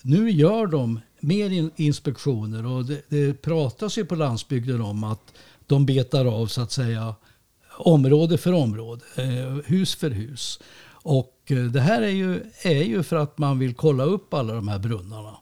nu 0.02 0.30
gör 0.30 0.66
de 0.66 1.00
mer 1.22 1.50
in, 1.50 1.70
inspektioner 1.76 2.66
och 2.66 2.84
det, 2.84 3.02
det 3.08 3.42
pratas 3.42 3.98
ju 3.98 4.04
på 4.04 4.14
landsbygden 4.14 4.80
om 4.80 5.04
att 5.04 5.32
de 5.66 5.86
betar 5.86 6.24
av 6.24 6.46
så 6.46 6.62
att 6.62 6.72
säga 6.72 7.14
område 7.78 8.38
för 8.38 8.52
område, 8.52 9.02
eh, 9.16 9.64
hus 9.64 9.94
för 9.94 10.10
hus. 10.10 10.58
Och 10.90 11.38
eh, 11.46 11.56
det 11.56 11.80
här 11.80 12.02
är 12.02 12.08
ju, 12.08 12.40
är 12.62 12.82
ju 12.82 13.02
för 13.02 13.16
att 13.16 13.38
man 13.38 13.58
vill 13.58 13.74
kolla 13.74 14.04
upp 14.04 14.34
alla 14.34 14.54
de 14.54 14.68
här 14.68 14.78
brunnarna. 14.78 15.36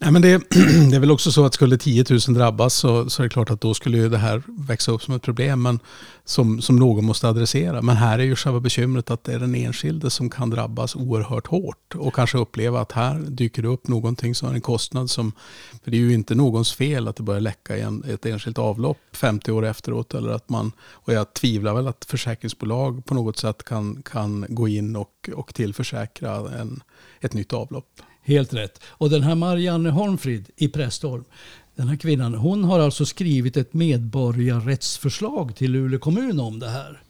Nej, 0.00 0.12
men 0.12 0.22
det, 0.22 0.38
det 0.90 0.96
är 0.96 1.00
väl 1.00 1.10
också 1.10 1.32
så 1.32 1.44
att 1.44 1.54
skulle 1.54 1.78
10 1.78 2.04
000 2.10 2.18
drabbas 2.18 2.74
så, 2.74 3.10
så 3.10 3.22
är 3.22 3.24
det 3.24 3.30
klart 3.30 3.50
att 3.50 3.60
då 3.60 3.74
skulle 3.74 3.96
ju 3.96 4.08
det 4.08 4.18
här 4.18 4.42
växa 4.46 4.92
upp 4.92 5.02
som 5.02 5.14
ett 5.14 5.22
problem 5.22 5.62
men 5.62 5.80
som, 6.24 6.62
som 6.62 6.76
någon 6.76 7.04
måste 7.04 7.28
adressera. 7.28 7.82
Men 7.82 7.96
här 7.96 8.18
är 8.18 8.22
ju 8.22 8.36
själva 8.36 8.60
bekymret 8.60 9.10
att 9.10 9.24
det 9.24 9.32
är 9.32 9.38
den 9.38 9.54
enskilde 9.54 10.10
som 10.10 10.30
kan 10.30 10.50
drabbas 10.50 10.96
oerhört 10.96 11.46
hårt 11.46 11.94
och 11.94 12.14
kanske 12.14 12.38
uppleva 12.38 12.80
att 12.80 12.92
här 12.92 13.18
dyker 13.18 13.62
det 13.62 13.68
upp 13.68 13.88
någonting 13.88 14.34
som 14.34 14.48
har 14.48 14.54
en 14.54 14.60
kostnad 14.60 15.10
som, 15.10 15.32
för 15.84 15.90
det 15.90 15.96
är 15.96 16.00
ju 16.00 16.14
inte 16.14 16.34
någons 16.34 16.72
fel 16.72 17.08
att 17.08 17.16
det 17.16 17.22
börjar 17.22 17.40
läcka 17.40 17.76
i 17.76 17.80
en, 17.80 18.04
ett 18.04 18.26
enskilt 18.26 18.58
avlopp 18.58 18.98
50 19.12 19.52
år 19.52 19.66
efteråt 19.66 20.14
eller 20.14 20.30
att 20.30 20.48
man, 20.48 20.72
och 20.90 21.12
jag 21.12 21.34
tvivlar 21.34 21.74
väl 21.74 21.88
att 21.88 22.04
försäkringsbolag 22.04 23.04
på 23.04 23.14
något 23.14 23.36
sätt 23.36 23.64
kan, 23.64 24.02
kan 24.02 24.46
gå 24.48 24.68
in 24.68 24.96
och, 24.96 25.30
och 25.34 25.54
tillförsäkra 25.54 26.34
en, 26.60 26.82
ett 27.20 27.34
nytt 27.34 27.52
avlopp. 27.52 28.02
Helt 28.22 28.54
rätt. 28.54 28.80
Och 28.86 29.10
den 29.10 29.22
här 29.22 29.34
Marianne 29.34 29.90
Holmfrid 29.90 30.50
i 30.56 30.68
Prästholm, 30.68 31.24
den 31.76 31.88
här 31.88 31.96
kvinnan, 31.96 32.34
hon 32.34 32.64
har 32.64 32.80
alltså 32.80 33.06
skrivit 33.06 33.56
ett 33.56 33.74
medborgarrättsförslag 33.74 35.56
till 35.56 35.72
Luleå 35.72 35.98
kommun 35.98 36.40
om 36.40 36.58
det 36.58 36.68
här. 36.68 37.02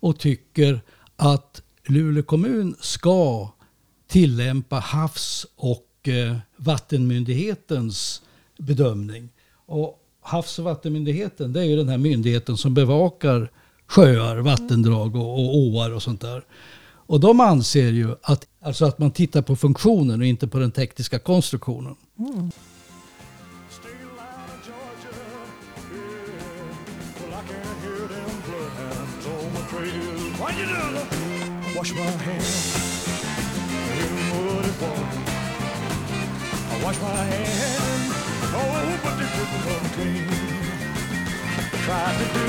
Och 0.00 0.18
tycker 0.18 0.80
att 1.16 1.62
Luleå 1.86 2.22
kommun 2.22 2.76
ska 2.80 3.50
tillämpa 4.06 4.76
havs 4.76 5.46
och 5.56 6.08
eh, 6.08 6.36
vattenmyndighetens 6.56 8.22
bedömning. 8.58 9.28
Och 9.66 10.04
Havs 10.28 10.58
och 10.58 10.64
vattenmyndigheten 10.64 11.52
det 11.52 11.60
är 11.60 11.64
ju 11.64 11.76
den 11.76 11.88
här 11.88 11.98
myndigheten 11.98 12.56
som 12.56 12.74
bevakar 12.74 13.50
sjöar, 13.86 14.36
vattendrag 14.36 15.16
och, 15.16 15.32
och 15.32 15.56
åar 15.56 15.94
och 15.94 16.02
sånt 16.02 16.20
där. 16.20 16.44
Och 17.08 17.20
de 17.20 17.40
anser 17.40 17.90
ju 17.90 18.14
att, 18.22 18.46
alltså 18.62 18.84
att 18.84 18.98
man 18.98 19.10
tittar 19.10 19.42
på 19.42 19.56
funktionen 19.56 20.20
och 20.20 20.26
inte 20.26 20.48
på 20.48 20.58
den 20.58 20.70
tekniska 20.70 21.18
konstruktionen. 21.18 21.96
Mm. 22.18 22.50
Wash 31.76 31.94
my 31.94 32.00
hands 32.02 32.76
in 34.00 34.14
muddy 34.28 34.72
water. 34.80 35.18
I 36.72 36.84
wash 36.84 37.00
my 37.00 37.14
hands, 37.32 38.14
oh, 38.54 38.98
but 39.04 39.14
they. 39.18 39.28
Tried 41.84 42.16
to 42.18 42.24
do, 42.34 42.46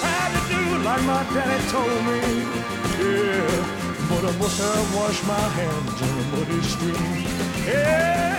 tried 0.00 0.30
to 0.34 0.40
do 0.52 0.60
like 0.84 1.02
my 1.02 1.22
daddy 1.34 1.58
told 1.70 2.04
me, 2.06 2.18
yeah. 3.00 3.77
But 4.20 4.30
I 4.34 4.38
must 4.38 4.60
have 4.60 4.96
washed 4.96 5.24
my 5.26 5.32
hands 5.62 6.02
in 6.02 6.08
a 6.08 6.36
muddy 6.36 6.62
stream, 6.62 7.24
yeah. 7.68 8.38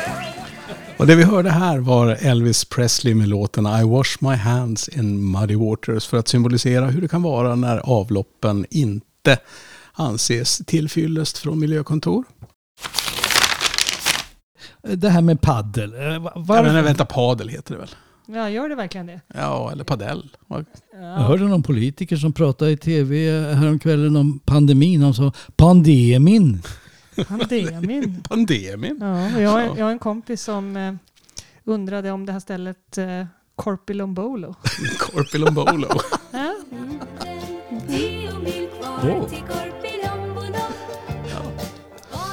Och 0.98 1.08
det 1.08 1.16
vi 1.16 1.24
hörde 1.24 1.50
här 1.52 1.78
var 1.80 2.08
Elvis 2.22 2.66
Presley 2.66 3.14
med 3.16 3.28
låten 3.28 3.66
I 3.66 3.84
wash 3.84 4.18
my 4.20 4.36
hands 4.36 4.88
in 4.90 5.32
muddy 5.32 5.56
waters 5.56 6.08
för 6.08 6.18
att 6.18 6.28
symbolisera 6.28 6.86
hur 6.86 7.02
det 7.02 7.08
kan 7.08 7.22
vara 7.22 7.56
när 7.56 7.78
avloppen 7.78 8.66
inte 8.70 9.38
anses 9.94 10.62
tillfyllest 10.66 11.38
från 11.38 11.60
miljökontor. 11.60 12.24
Det 14.82 15.10
här 15.10 15.22
med 15.22 15.42
paddel. 15.42 15.94
eh, 15.94 16.20
va- 16.20 16.32
Ja, 16.36 16.62
men 16.64 16.84
vänta, 16.84 17.06
padel 17.06 17.50
heter 17.50 17.74
det 17.74 17.80
väl? 17.80 17.90
Ja, 18.34 18.50
gör 18.50 18.70
det 18.70 18.76
verkligen 18.76 19.06
det? 19.08 19.22
Ja, 19.34 19.72
eller 19.72 19.84
padel. 19.84 20.30
Jag 20.50 20.66
Ja. 20.94 21.06
hörde 21.06 21.44
någon 21.44 21.64
politiker 21.64 22.16
som 22.16 22.34
pratade 22.34 22.72
i 22.72 22.78
tv 22.78 23.32
häromkvällen 23.54 24.16
om 24.16 24.40
pandemin. 24.46 25.02
Han 25.02 25.14
sa 25.14 25.32
pandemin. 25.56 26.62
Pandemin. 27.28 28.24
Pandemin. 28.30 28.98
Ja, 29.02 29.40
jag, 29.40 29.50
har- 29.50 29.78
jag 29.78 29.86
har 29.86 29.92
en 29.92 30.00
kompis 30.00 30.42
som 30.44 30.78
eh, 30.78 30.94
undrade 31.64 32.12
om 32.12 32.26
det 32.26 32.32
här 32.32 32.40
stället 32.40 32.98
eh, 32.98 33.26
Korpilombolo. 33.56 34.56
Korpilombolo. 35.00 35.88
Ja, 36.32 36.56
mm. 36.72 37.00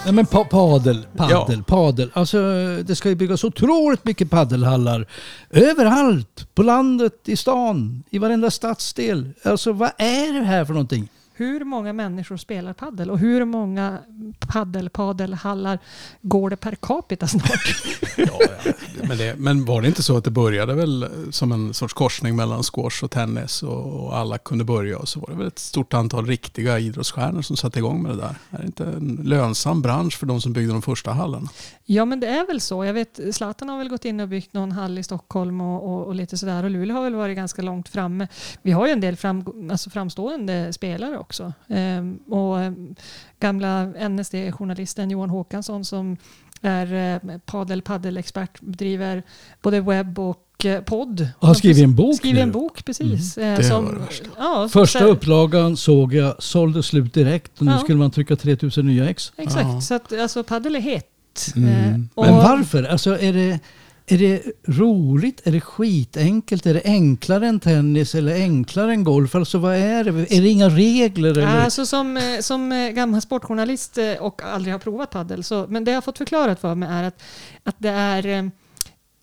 Nej 0.07 0.15
men 0.15 0.27
pa 0.27 0.45
padel, 0.45 1.07
paddel, 1.17 1.57
Ja. 1.59 1.63
padel. 1.67 2.11
Alltså 2.15 2.39
det 2.87 2.97
ska 2.97 3.09
ju 3.09 3.15
byggas 3.15 3.45
otroligt 3.45 4.05
mycket 4.05 4.31
paddelhallar. 4.31 5.07
Överallt. 5.51 6.47
På 6.55 6.63
landet, 6.63 7.13
i 7.25 7.37
stan, 7.37 8.03
i 8.11 8.19
varenda 8.19 8.51
stadsdel. 8.51 9.31
Alltså 9.43 9.73
vad 9.73 9.91
är 9.99 10.33
det 10.41 10.45
här 10.47 10.65
för 10.65 10.73
någonting? 10.73 11.09
Hur 11.37 11.65
många 11.65 11.93
människor 11.93 12.37
spelar 12.37 12.73
paddel 12.73 13.11
och 13.11 13.19
hur 13.19 13.45
många 13.45 13.99
paddel-padelhallar 14.39 15.79
går 16.23 16.51
det 16.51 16.57
per 16.57 16.75
capita 16.75 17.27
snart? 17.27 17.83
Ja, 18.19 18.39
ja. 18.65 18.73
Men, 19.09 19.19
det, 19.19 19.35
men 19.39 19.65
var 19.65 19.83
det 19.83 19.89
inte 19.89 20.03
så 20.03 20.17
att 20.17 20.25
det 20.25 20.31
började 20.31 20.75
väl 20.75 21.09
som 21.31 21.53
en 21.53 21.75
sorts 21.75 21.95
korsning 21.95 22.37
mellan 22.37 22.63
squash 22.63 23.05
och 23.05 23.11
tennis 23.11 23.63
och, 23.63 24.05
och 24.05 24.17
alla 24.17 24.39
kunde 24.39 24.65
börja 24.65 24.99
och 24.99 25.09
så 25.09 25.21
var 25.21 25.29
det 25.31 25.35
väl 25.35 25.47
ett 25.47 25.59
stort 25.59 25.95
antal 25.95 26.27
riktiga 26.27 26.79
idrottsstjärnor 26.79 27.43
som 27.43 27.57
satte 27.57 27.79
igång 27.79 28.03
med 28.03 28.11
det 28.13 28.17
där. 28.17 28.35
Är 28.51 28.59
det 28.59 28.67
inte 28.67 28.85
en 28.85 29.21
lönsam 29.25 29.83
bransch 29.83 30.19
för 30.19 30.27
de 30.27 30.41
som 30.41 30.53
byggde 30.53 30.73
de 30.73 30.83
första 30.83 31.13
hallarna? 31.13 31.49
Ja, 31.85 32.05
men 32.05 32.21
det 32.21 32.27
är 32.27 32.47
väl 32.47 32.61
så. 32.61 32.85
Jag 32.85 32.95
vet, 32.95 33.21
Zlatan 33.33 33.69
har 33.69 33.79
väl 33.79 33.89
gått 33.89 34.05
in 34.05 34.21
och 34.21 34.29
byggt 34.29 34.53
någon 34.53 34.73
hall 34.73 34.99
i 34.99 35.03
Stockholm 35.03 35.61
och, 35.61 35.95
och, 35.95 36.07
och 36.07 36.15
lite 36.15 36.39
sådär. 36.39 36.65
Och 36.65 36.71
Luleå 36.71 36.97
har 36.97 37.03
väl 37.05 37.15
varit 37.15 37.37
ganska 37.37 37.63
långt 37.63 37.89
framme. 37.89 38.29
Vi 38.63 38.73
har 38.73 38.87
ju 38.87 38.93
en 38.93 39.01
del 39.01 39.17
fram, 39.17 39.71
alltså 39.71 39.91
framstående 39.91 40.73
spelare 40.73 41.19
också. 41.19 41.26
Ehm, 41.69 42.19
och 42.29 42.61
ehm, 42.61 42.95
gamla 43.41 43.85
NSD-journalisten 44.09 45.11
Johan 45.11 45.31
Håkansson 45.31 45.85
som 45.85 46.17
är 46.63 47.15
eh, 47.25 47.39
padel 47.39 47.83
paddelexpert 47.83 48.51
driver 48.61 49.23
både 49.63 49.81
webb 49.81 50.19
och 50.19 50.65
eh, 50.65 50.81
podd. 50.81 51.29
Har 51.39 51.55
skrivit 51.55 51.85
en 51.85 51.95
bok 51.95 52.17
Skrivit 52.17 52.43
en 52.43 52.53
bok, 52.53 52.85
precis. 52.85 53.39
Eh, 53.39 53.57
Det 53.57 53.65
som, 53.65 53.85
var 53.85 53.93
det 53.93 53.99
värsta. 53.99 54.25
ja, 54.39 54.69
Första 54.73 54.99
så- 54.99 55.05
upplagan 55.05 55.77
såg 55.77 56.15
jag 56.15 56.43
sålde 56.43 56.83
slut 56.83 57.15
direkt 57.15 57.59
och 57.61 57.67
nu 57.67 57.73
Ja. 57.73 57.79
skulle 57.79 57.99
man 57.99 58.11
trycka 58.11 58.37
3000 58.37 58.87
nya 58.87 59.09
ex. 59.11 59.33
Exakt, 59.37 59.67
Ja. 59.67 59.81
så 59.81 59.95
att 59.95 60.13
alltså 60.21 60.43
paddel 60.45 60.77
är 60.77 60.81
hett. 60.81 61.53
Mm. 61.57 61.69
Eh, 61.69 62.01
och- 62.15 62.25
Men 62.27 62.35
varför? 62.35 62.83
Alltså 62.85 63.19
är 63.21 63.33
det, 63.33 63.59
är 64.07 64.19
det 64.19 64.43
roligt? 64.65 65.47
Är 65.47 65.53
det 65.53 65.61
skitenkelt? 65.61 66.67
Är 66.67 66.75
det 66.75 66.83
enklare 66.85 67.47
än 67.47 67.61
tennis 67.61 68.15
eller 68.15 68.35
enklare 68.35 68.93
än 68.93 69.05
golf? 69.05 69.35
Alltså 69.35 69.59
vad 69.59 69.75
är 69.75 70.05
det? 70.05 70.37
Är 70.37 70.43
det 70.43 70.49
inga 70.49 70.69
regler? 70.69 71.31
Eller? 71.31 71.65
Alltså 71.65 71.87
som, 71.87 72.17
eh, 72.17 72.41
som 72.41 72.73
eh, 72.73 72.91
gammal 72.91 73.23
sportjournalist 73.23 73.99
eh, 73.99 74.15
och 74.15 74.43
aldrig 74.43 74.75
har 74.75 74.79
provat 74.79 75.11
padel, 75.11 75.45
så, 75.45 75.67
men 75.69 75.85
det 75.85 75.91
jag 75.91 75.97
har 75.97 76.03
fått 76.03 76.19
förklarat 76.19 76.61
för 76.61 76.75
mig 76.75 76.89
är 76.89 77.05
att, 77.05 77.23
att 77.63 77.77
det 77.79 77.91
är 77.91 78.51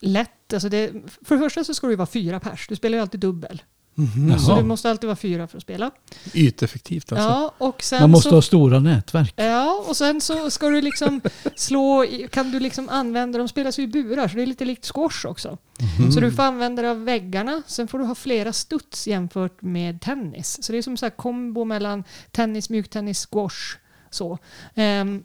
lätt. 0.02 0.54
Alltså 0.54 0.70
det, 0.70 0.92
för 1.26 1.36
det 1.36 1.42
första 1.42 1.64
så 1.64 1.74
ska 1.74 1.88
du 1.88 1.96
vara 1.96 2.08
fyra 2.08 2.40
pers. 2.40 2.68
Du 2.68 2.76
spelar 2.76 2.98
ju 2.98 3.02
alltid 3.02 3.20
dubbel. 3.20 3.62
Mhm. 3.96 4.40
Så 4.40 4.56
du 4.56 4.64
måste 4.64 4.90
alltid 4.90 5.08
vara 5.08 5.16
fyra 5.16 5.48
för 5.48 5.58
att 5.58 5.64
spela. 5.64 5.92
Yteffektivt 6.34 7.12
alltså. 7.12 7.28
Ja, 7.28 7.54
och 7.58 7.84
sen 7.84 8.02
Man 8.02 8.12
måste 8.12 8.30
så, 8.30 8.36
ha 8.36 8.42
stora 8.42 8.80
nätverk. 8.80 9.34
Ja, 9.36 9.86
och 9.88 9.98
sen 9.98 10.22
så 10.22 10.50
ska 10.52 10.70
du 10.70 10.82
liksom 10.82 11.22
slå, 11.56 12.06
kan 12.32 12.52
du 12.52 12.60
liksom 12.60 12.90
använda, 12.90 13.38
de 13.38 13.48
spelas 13.48 13.80
ju 13.80 13.84
i 13.84 13.88
burar 13.88 14.28
så 14.28 14.36
det 14.36 14.42
är 14.42 14.46
lite 14.46 14.66
likt 14.66 14.92
squash 14.94 15.26
också. 15.26 15.58
Mhm. 16.00 16.12
Så 16.12 16.20
du 16.20 16.32
får 16.32 16.44
använda 16.44 16.82
dig 16.82 16.92
av 16.92 17.04
väggarna, 17.04 17.62
sen 17.68 17.88
får 17.88 18.00
du 18.00 18.06
ha 18.06 18.16
flera 18.16 18.54
studs 18.54 19.08
jämfört 19.08 19.62
med 19.62 20.02
tennis. 20.02 20.64
Så 20.64 20.72
det 20.72 20.78
är 20.78 20.82
som 20.82 20.98
så 20.98 21.06
här 21.06 21.12
kombo 21.12 21.66
mellan 21.66 22.04
tennis, 22.32 22.70
mjuktennis, 22.70 23.28
squash. 23.32 23.78
Så. 24.10 24.38
Ehm, 24.76 25.24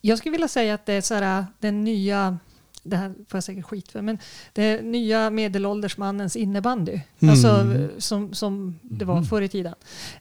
jag 0.00 0.18
skulle 0.18 0.32
vilja 0.32 0.48
säga 0.48 0.74
att 0.74 0.86
det 0.86 0.92
är 0.92 1.00
så 1.00 1.14
här, 1.14 1.46
den 1.58 1.84
nya, 1.84 2.38
det 2.82 2.96
här 2.96 3.08
får 3.08 3.36
jag 3.36 3.44
säkert 3.44 3.64
skit 3.64 3.92
för, 3.92 4.02
men 4.02 4.18
det 4.52 4.82
nya 4.82 5.30
medelåldersmannens 5.30 6.36
innebandy. 6.36 7.00
Alltså 7.22 7.48
Mm. 7.48 7.90
som, 7.98 8.34
som 8.34 8.78
det 8.82 9.04
var 9.04 9.22
förr 9.22 9.42
i 9.42 9.48
tiden. 9.48 9.74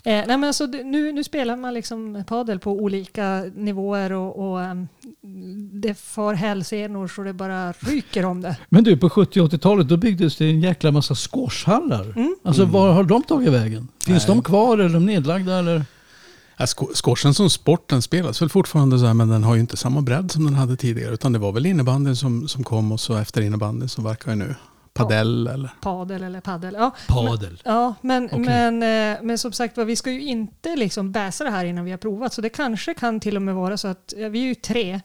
Eh, 0.03 0.11
nej 0.13 0.25
men 0.27 0.43
alltså, 0.43 0.65
nu, 0.65 1.11
nu 1.11 1.23
spelar 1.23 1.55
man 1.55 1.73
liksom 1.73 2.23
padel 2.27 2.59
på 2.59 2.71
olika 2.71 3.45
nivåer 3.55 4.11
och, 4.11 4.49
och 4.51 4.61
ehm, 4.61 4.87
det 5.71 5.93
far 5.93 6.33
hälsenor 6.33 7.07
så 7.07 7.23
det 7.23 7.33
bara 7.33 7.71
ryker 7.71 8.25
om 8.25 8.41
det. 8.41 8.57
Men 8.69 8.83
du, 8.83 8.97
på 8.97 9.09
70 9.09 9.41
och 9.41 9.49
80-talet 9.49 9.87
då 9.89 9.97
byggdes 9.97 10.35
det 10.37 10.45
en 10.45 10.61
jäkla 10.61 10.91
massa 10.91 11.15
squashhallar. 11.15 12.13
Mm. 12.15 12.35
Alltså 12.43 12.65
var 12.65 12.91
har 12.93 13.03
de 13.03 13.23
tagit 13.23 13.49
vägen? 13.53 13.87
Finns 14.05 14.27
Nej. 14.27 14.35
de 14.37 14.43
kvar 14.43 14.73
eller 14.77 14.89
är 14.89 14.93
de 14.93 15.05
nedlagda? 15.05 15.59
Eller? 15.59 15.83
Squashen 16.67 17.33
som 17.33 17.49
sport 17.49 17.89
den 17.89 18.01
spelas 18.01 18.41
väl 18.41 18.49
fortfarande 18.49 18.99
så 18.99 19.05
här, 19.05 19.13
men 19.13 19.29
den 19.29 19.43
har 19.43 19.55
ju 19.55 19.61
inte 19.61 19.77
samma 19.77 20.01
bredd 20.01 20.31
som 20.31 20.45
den 20.45 20.53
hade 20.53 20.75
tidigare. 20.75 21.13
Utan 21.13 21.33
det 21.33 21.39
var 21.39 21.51
väl 21.51 21.65
innebandyn 21.65 22.15
som, 22.15 22.47
som 22.47 22.63
kom 22.63 22.91
och 22.91 22.99
så 22.99 23.15
efter 23.17 23.41
innebandyn 23.41 23.89
så 23.89 24.01
verkar 24.01 24.31
ju 24.31 24.37
nu 24.37 24.55
padel 24.93 25.47
eller... 25.47 25.69
Padel 25.81 26.23
eller 26.23 26.41
paddel. 26.41 26.73
Ja, 26.77 26.95
Padel. 27.07 27.61
ja 27.65 27.95
men, 28.01 28.25
Okej. 28.25 28.39
men, 28.39 28.83
eh, 29.13 29.17
men 29.23 29.37
som 29.37 29.51
sagt 29.51 29.77
vi 29.77 29.95
ska 29.95 30.11
ju 30.11 30.21
inte 30.21 30.75
liksom 30.75 31.11
bäsa 31.11 31.43
det 31.43 31.49
här 31.49 31.65
innan 31.65 31.85
vi 31.85 31.91
har 31.91 31.97
provat. 31.97 32.33
Så 32.33 32.41
det 32.41 32.49
kanske 32.49 32.93
kan 32.93 33.19
till 33.19 33.35
och 33.35 33.41
med 33.41 33.55
vara 33.55 33.77
så 33.77 33.87
att 33.87 34.13
ja, 34.17 34.29
vi 34.29 34.39
är 34.41 34.45
ju 34.47 34.55
tre. 34.55 34.99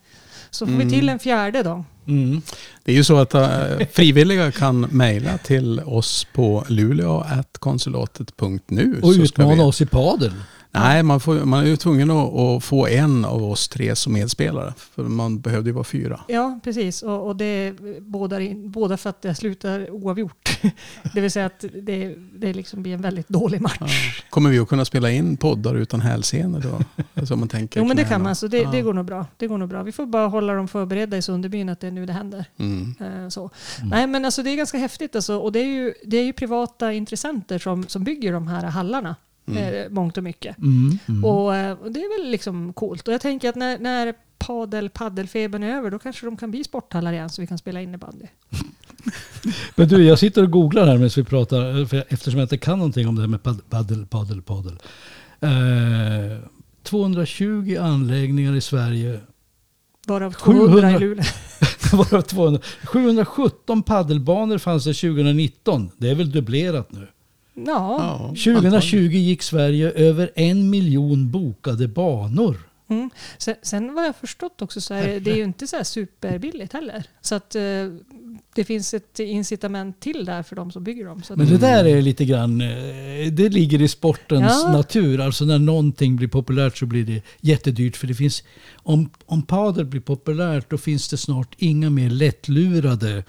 Så 0.51 0.67
får 0.67 0.73
Mm. 0.75 0.89
vi 0.89 0.95
till 0.95 1.09
en 1.09 1.19
fjärde 1.19 1.63
då. 1.63 1.85
Mm. 2.07 2.43
Det 2.85 2.93
är 2.93 2.97
ju 2.97 3.05
så 3.05 3.17
att 3.17 3.35
äh, 3.35 3.47
frivilliga 3.93 4.53
kan 4.53 4.81
mejla 4.81 5.39
till 5.39 5.81
oss 5.81 6.27
på 6.35 6.65
luleå.konsulatet.nu. 6.69 9.01
Och 9.03 9.11
utmana 9.11 9.55
vi- 9.55 9.61
oss 9.61 9.81
i 9.81 9.87
padel. 9.87 10.33
Nej, 10.75 11.03
man, 11.03 11.21
får, 11.21 11.35
man 11.35 11.65
är 11.65 11.69
ju 11.69 11.77
tvungen 11.77 12.11
att, 12.11 12.35
att 12.35 12.65
få 12.65 12.87
en 12.87 13.25
av 13.25 13.45
oss 13.45 13.69
tre 13.69 13.97
som 13.97 14.13
medspelare. 14.13 14.75
För 14.77 15.03
man 15.03 15.41
behövde 15.41 15.71
ju 15.71 15.75
vara 15.75 15.85
fyra. 15.85 16.21
Ja, 16.29 16.61
precis. 16.65 17.03
Och, 17.03 17.27
och 17.27 17.37
det 17.37 17.73
bådar 18.01 18.41
in, 18.41 18.71
båda 18.71 18.97
för 18.97 19.11
att 19.11 19.23
det 19.23 19.35
slutar 19.35 19.91
oavgjort. 19.91 20.61
det 21.15 21.21
vill 21.21 21.31
säga 21.31 21.47
att 21.47 21.65
det, 21.83 22.15
det 22.35 22.53
liksom 22.53 22.83
blir 22.83 22.95
en 22.95 23.03
väldigt 23.03 23.29
dålig 23.29 23.61
match. 23.61 23.77
Ja. 23.81 23.87
Kommer 24.31 24.51
vi 24.51 24.59
att 24.59 24.69
kunna 24.69 24.85
spela 24.85 25.11
in 25.11 25.37
poddar 25.37 25.75
utan 25.75 26.01
hälsenor 26.01 26.61
då? 26.61 27.03
Alltså 27.15 27.37
man 27.37 27.49
tänker 27.49 27.81
Jo 27.81 27.87
men 27.87 27.97
det 27.97 28.05
kan 28.05 28.23
man, 28.23 28.37
så 28.37 28.49
det, 28.49 28.59
Ja. 28.59 28.71
det 28.71 28.83
går 28.83 28.93
nog 28.93 29.05
bra. 29.05 29.27
Det 29.37 29.47
går 29.47 29.59
nog 29.59 29.69
bra. 29.69 29.83
Vi 29.83 29.93
får 29.93 30.07
bara 30.07 30.27
hålla 30.27 30.55
dem 30.55 30.69
förberedda 30.69 31.17
i 31.17 31.23
Sunderbyn 31.23 31.69
att 31.69 31.81
det 31.81 31.87
är 31.87 31.91
nu 31.91 32.07
det 32.07 32.13
händer. 32.13 32.45
Mm. 32.59 32.95
Eh, 33.01 33.29
Så. 33.29 33.51
Mm. 33.79 33.89
Nej 33.89 34.07
men 34.07 34.25
alltså 34.25 34.43
det 34.43 34.51
är 34.51 34.57
ganska 34.57 34.79
häftigt 34.79 35.17
alltså. 35.17 35.37
och 35.39 35.53
det 35.53 35.59
är 35.61 35.67
ju, 35.67 35.95
det 36.05 36.17
är 36.17 36.25
ju 36.25 36.33
privata 36.33 36.93
intressenter 36.93 37.59
som, 37.59 37.89
som 37.89 38.05
bygger 38.05 38.33
de 38.33 38.49
här 38.49 38.63
hallarna. 38.63 39.17
Mm. 39.47 39.75
Eh, 39.75 39.91
mångt 39.91 40.17
och 40.17 40.25
mycket. 40.25 40.59
Mm. 40.59 40.99
Mm. 41.07 41.25
Och, 41.25 41.57
eh, 41.57 41.73
och 41.73 41.93
det 41.93 42.01
är 42.01 42.23
väl 42.23 42.31
liksom 42.31 42.73
coolt. 42.73 43.09
Och 43.09 43.15
jag 43.15 43.21
tänker 43.21 43.49
att 43.49 43.55
när, 43.55 43.79
när 43.79 44.15
padel, 44.39 44.91
paddelfebern 44.91 45.63
är 45.63 45.77
över 45.77 45.91
då 45.91 45.99
kanske 45.99 46.27
de 46.27 46.37
kan 46.37 46.51
bli 46.51 46.65
sporthallar 46.65 47.13
igen 47.13 47.31
så 47.31 47.41
vi 47.41 47.47
kan 47.47 47.59
spela 47.59 47.81
innebandy. 47.81 48.27
Men 49.75 49.89
du, 49.89 50.05
jag 50.05 50.19
sitter 50.19 50.43
och 50.43 50.51
googlar 50.51 50.87
här 50.87 50.95
medan 50.95 51.11
vi 51.17 51.25
pratar, 51.25 51.87
för 51.87 52.05
eftersom 52.09 52.41
jag 52.41 52.45
inte 52.45 52.59
kan 52.59 52.79
någonting 52.79 53.09
om 53.09 53.15
det 53.15 53.21
här 53.21 53.29
med 53.29 53.43
pad- 53.43 53.71
paddel, 53.71 54.07
paddel, 54.07 54.43
paddel. 54.43 54.79
Eh, 55.41 56.39
220 56.83 57.77
anläggningar 57.81 58.57
i 58.57 58.61
Sverige, 58.61 59.21
Varav 60.07 60.33
200 60.33 60.91
i 60.91 60.95
700. 60.95 60.99
Luleå. 60.99 61.25
varav 61.93 62.23
200. 62.23 62.61
717 62.85 63.83
paddelbanor 63.83 64.59
fanns 64.59 64.85
det 64.85 64.95
2019. 64.95 65.91
Det 65.97 66.11
är 66.11 66.15
väl 66.15 66.33
dubblerat 66.33 66.93
nu. 66.93 67.09
Ja. 67.55 67.97
Ja, 67.99 68.29
2020 68.29 69.19
gick 69.19 69.43
Sverige 69.43 69.91
över 69.91 70.31
en 70.35 70.71
miljon 70.71 71.31
bokade 71.31 71.89
banor. 71.89 72.57
Mm. 72.89 73.11
Sen, 73.39 73.55
sen 73.63 73.95
vad 73.95 74.05
jag 74.07 74.17
förstått 74.17 74.63
också 74.63 74.81
så 74.81 74.95
är 74.95 75.07
det, 75.07 75.19
det 75.21 75.31
är 75.31 75.37
ju 75.37 75.45
inte 75.45 75.67
så 75.67 75.77
här 75.77 75.85
superbilligt 75.85 76.73
heller. 76.73 77.05
Så 77.21 77.35
att 77.35 77.55
eh, 77.55 77.63
det 78.55 78.65
finns 78.65 78.95
ett 78.95 79.19
incitament 79.19 80.01
till 80.01 80.25
där 80.25 80.43
för 80.43 80.57
de 80.57 80.73
som 80.73 80.85
bygger 80.85 81.05
dem. 81.07 81.23
Men 81.37 81.47
det 81.47 81.59
där 81.59 81.85
är 81.85 82.03
lite 82.03 82.25
grann, 82.25 82.61
eh, 82.61 83.33
det 83.33 83.49
ligger 83.49 83.83
i 83.83 83.89
sportens 83.89 84.63
Ja. 84.65 84.73
natur. 84.73 85.21
Alltså 85.21 85.45
när 85.45 85.59
någonting 85.59 86.17
blir 86.17 86.29
populärt 86.29 86.77
så 86.79 86.87
blir 86.87 87.05
det 87.05 87.23
jättedyrt. 87.41 87.97
För 87.97 88.07
det 88.07 88.15
finns, 88.15 88.43
om, 88.75 89.11
om 89.27 89.43
padel 89.43 89.85
blir 89.87 90.01
populärt 90.01 90.71
då 90.71 90.79
finns 90.79 91.09
det 91.09 91.17
snart 91.17 91.55
inga 91.59 91.91
mer 91.91 92.11
lättlurade 92.11 93.25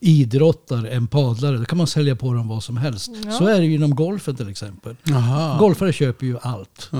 idrottare 0.00 0.90
än 0.90 1.06
padlare. 1.06 1.56
Då 1.56 1.64
kan 1.64 1.78
man 1.78 1.86
sälja 1.86 2.16
på 2.16 2.34
dem 2.34 2.48
vad 2.48 2.62
som 2.62 2.76
helst. 2.76 3.10
Ja. 3.24 3.32
Så 3.32 3.46
är 3.46 3.60
det 3.60 3.66
ju 3.66 3.74
inom 3.74 3.94
golfen 3.94 4.36
till 4.36 4.48
exempel. 4.48 4.96
Jaha. 5.04 5.58
Golfare 5.58 5.92
köper 5.92 6.26
ju 6.26 6.38
allt. 6.42 6.88
Ja. 6.92 6.98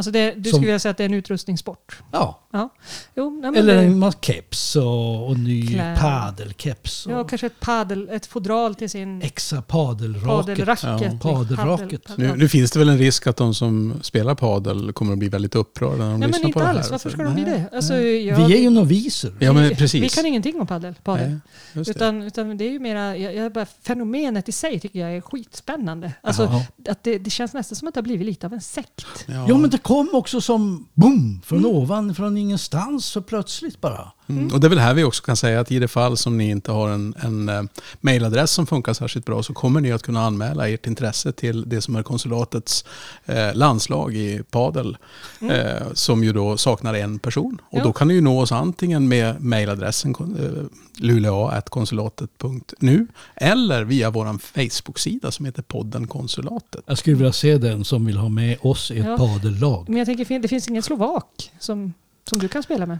Alltså 0.00 0.10
det, 0.10 0.34
du 0.36 0.50
Som- 0.50 0.56
skulle 0.56 0.66
vilja 0.66 0.78
säga 0.78 0.90
att 0.90 0.96
det 0.96 1.04
är 1.04 1.08
en 1.08 1.14
utrustningssport? 1.14 1.98
Ja. 2.12 2.36
Ja. 2.52 2.68
Jo, 3.16 3.30
nej, 3.30 3.50
men 3.50 3.60
Eller 3.60 3.74
det, 3.76 3.82
en 3.82 3.98
massa 3.98 4.18
keps 4.20 4.76
och, 4.76 5.26
och 5.28 5.38
ny 5.38 5.66
Kläder. 5.66 5.96
padelkeps. 5.96 7.06
ja, 7.10 7.20
Och 7.20 7.28
kanske 7.28 7.46
ett 7.46 7.60
padel, 7.60 8.08
ett 8.12 8.26
fodral 8.26 8.74
till 8.74 8.90
sin 8.90 9.22
Exa 9.22 9.62
padelracket. 9.62 10.58
Ja. 10.82 10.98
Padelracket. 11.22 12.04
Padel- 12.08 12.14
Nu, 12.18 12.36
nu 12.36 12.48
finns 12.48 12.70
det 12.70 12.78
väl 12.78 12.88
en 12.88 12.98
risk 12.98 13.26
att 13.26 13.36
de 13.36 13.54
som 13.54 13.94
spelar 14.02 14.34
padel 14.34 14.92
kommer 14.92 15.12
att 15.12 15.18
bli 15.18 15.28
väldigt 15.28 15.54
upprörda 15.54 15.96
när 15.96 16.10
de 16.10 16.10
Nej 16.10 16.18
men 16.18 16.28
lyssnar 16.28 16.42
på 16.42 16.48
inte 16.48 16.58
det 16.58 16.64
här. 16.66 16.74
alls, 16.74 16.90
varför 16.90 17.10
ska 17.10 17.22
de 17.22 17.34
bli 17.34 17.44
det? 17.44 17.64
Alltså, 17.72 17.94
jag, 17.96 18.46
Vi 18.46 18.54
är 18.58 18.62
ju 18.62 18.70
noviser. 18.70 19.32
Ja 19.38 19.52
men 19.52 19.68
vi, 19.68 19.74
precis. 19.74 20.02
vi 20.02 20.08
kan 20.08 20.26
ingenting 20.26 20.60
om 20.60 20.66
padel. 20.66 20.94
padel. 21.04 21.28
Nej, 21.30 21.38
just 21.72 21.86
det. 21.86 21.90
Utan, 21.96 22.22
utan 22.22 22.56
det 22.58 22.64
är 22.64 22.70
ju 22.70 22.78
mera, 22.78 23.16
jag, 23.16 23.34
jag 23.34 23.52
bara, 23.52 23.66
fenomenet 23.82 24.48
i 24.48 24.52
sig 24.52 24.80
tycker 24.80 24.98
jag 25.00 25.16
är 25.16 25.20
skitspännande. 25.20 26.12
Alltså, 26.22 26.42
Ja. 26.42 26.92
att 26.92 27.04
det, 27.04 27.18
det 27.18 27.30
känns 27.30 27.54
nästan 27.54 27.76
som 27.76 27.88
att 27.88 27.94
det 27.94 27.98
har 27.98 28.02
blivit 28.04 28.26
lite 28.26 28.46
av 28.46 28.52
en 28.52 28.60
sekt. 28.60 29.06
Ja 29.48 29.56
men 29.58 29.70
det 29.70 29.78
kom 29.90 30.08
också 30.12 30.40
som 30.40 30.88
boom 30.94 31.40
från 31.44 31.66
ovan, 31.66 32.14
från 32.14 32.36
ingenstans 32.36 33.06
så 33.06 33.22
plötsligt 33.22 33.80
bara. 33.80 34.12
Mm. 34.38 34.54
Och 34.54 34.60
det 34.60 34.66
är 34.66 34.68
väl 34.68 34.78
här 34.78 34.94
vi 34.94 35.04
också 35.04 35.22
kan 35.22 35.36
säga 35.36 35.60
att 35.60 35.72
i 35.72 35.78
det 35.78 35.88
fall 35.88 36.16
som 36.16 36.38
ni 36.38 36.50
inte 36.50 36.72
har 36.72 36.88
en, 36.88 37.14
en 37.20 37.48
eh, 37.48 37.62
mailadress 38.00 38.50
som 38.50 38.66
funkar 38.66 38.92
särskilt 38.92 39.26
bra 39.26 39.42
så 39.42 39.54
kommer 39.54 39.80
ni 39.80 39.92
att 39.92 40.02
kunna 40.02 40.24
anmäla 40.26 40.68
ert 40.68 40.86
intresse 40.86 41.32
till 41.32 41.68
det 41.68 41.80
som 41.80 41.96
är 41.96 42.02
konsulatets 42.02 42.84
eh, 43.26 43.54
landslag 43.54 44.14
i 44.16 44.42
padel 44.50 44.96
eh, 45.40 45.86
som 45.94 46.24
ju 46.24 46.32
då 46.32 46.56
saknar 46.56 46.94
en 46.94 47.18
person. 47.18 47.58
Och 47.70 47.78
Ja. 47.78 47.84
då 47.84 47.92
kan 47.92 48.08
ni 48.08 48.14
ju 48.14 48.20
nå 48.20 48.40
oss 48.40 48.52
antingen 48.52 49.08
med 49.08 49.40
mailadressen 49.42 50.14
eh, 50.20 50.64
luleå.konsulatet.nu 51.02 53.06
eller 53.36 53.84
via 53.84 54.10
vår 54.10 54.38
Facebook-sida 54.38 55.30
som 55.30 55.46
heter 55.46 55.62
podden 55.62 56.06
Konsulatet. 56.06 56.84
Jag 56.86 56.98
skulle 56.98 57.16
vilja 57.16 57.32
se 57.32 57.58
den 57.58 57.84
som 57.84 58.06
vill 58.06 58.16
ha 58.16 58.28
med 58.28 58.56
oss 58.60 58.90
i 58.90 58.98
ett 58.98 59.06
Ja. 59.06 59.16
padellag. 59.18 59.88
Men 59.88 59.98
jag 59.98 60.06
tänker, 60.06 60.38
det 60.40 60.48
finns 60.48 60.68
ingen 60.68 60.82
slovak 60.82 61.50
som, 61.58 61.92
som 62.30 62.38
du 62.38 62.48
kan 62.48 62.62
spela 62.62 62.86
med? 62.86 62.98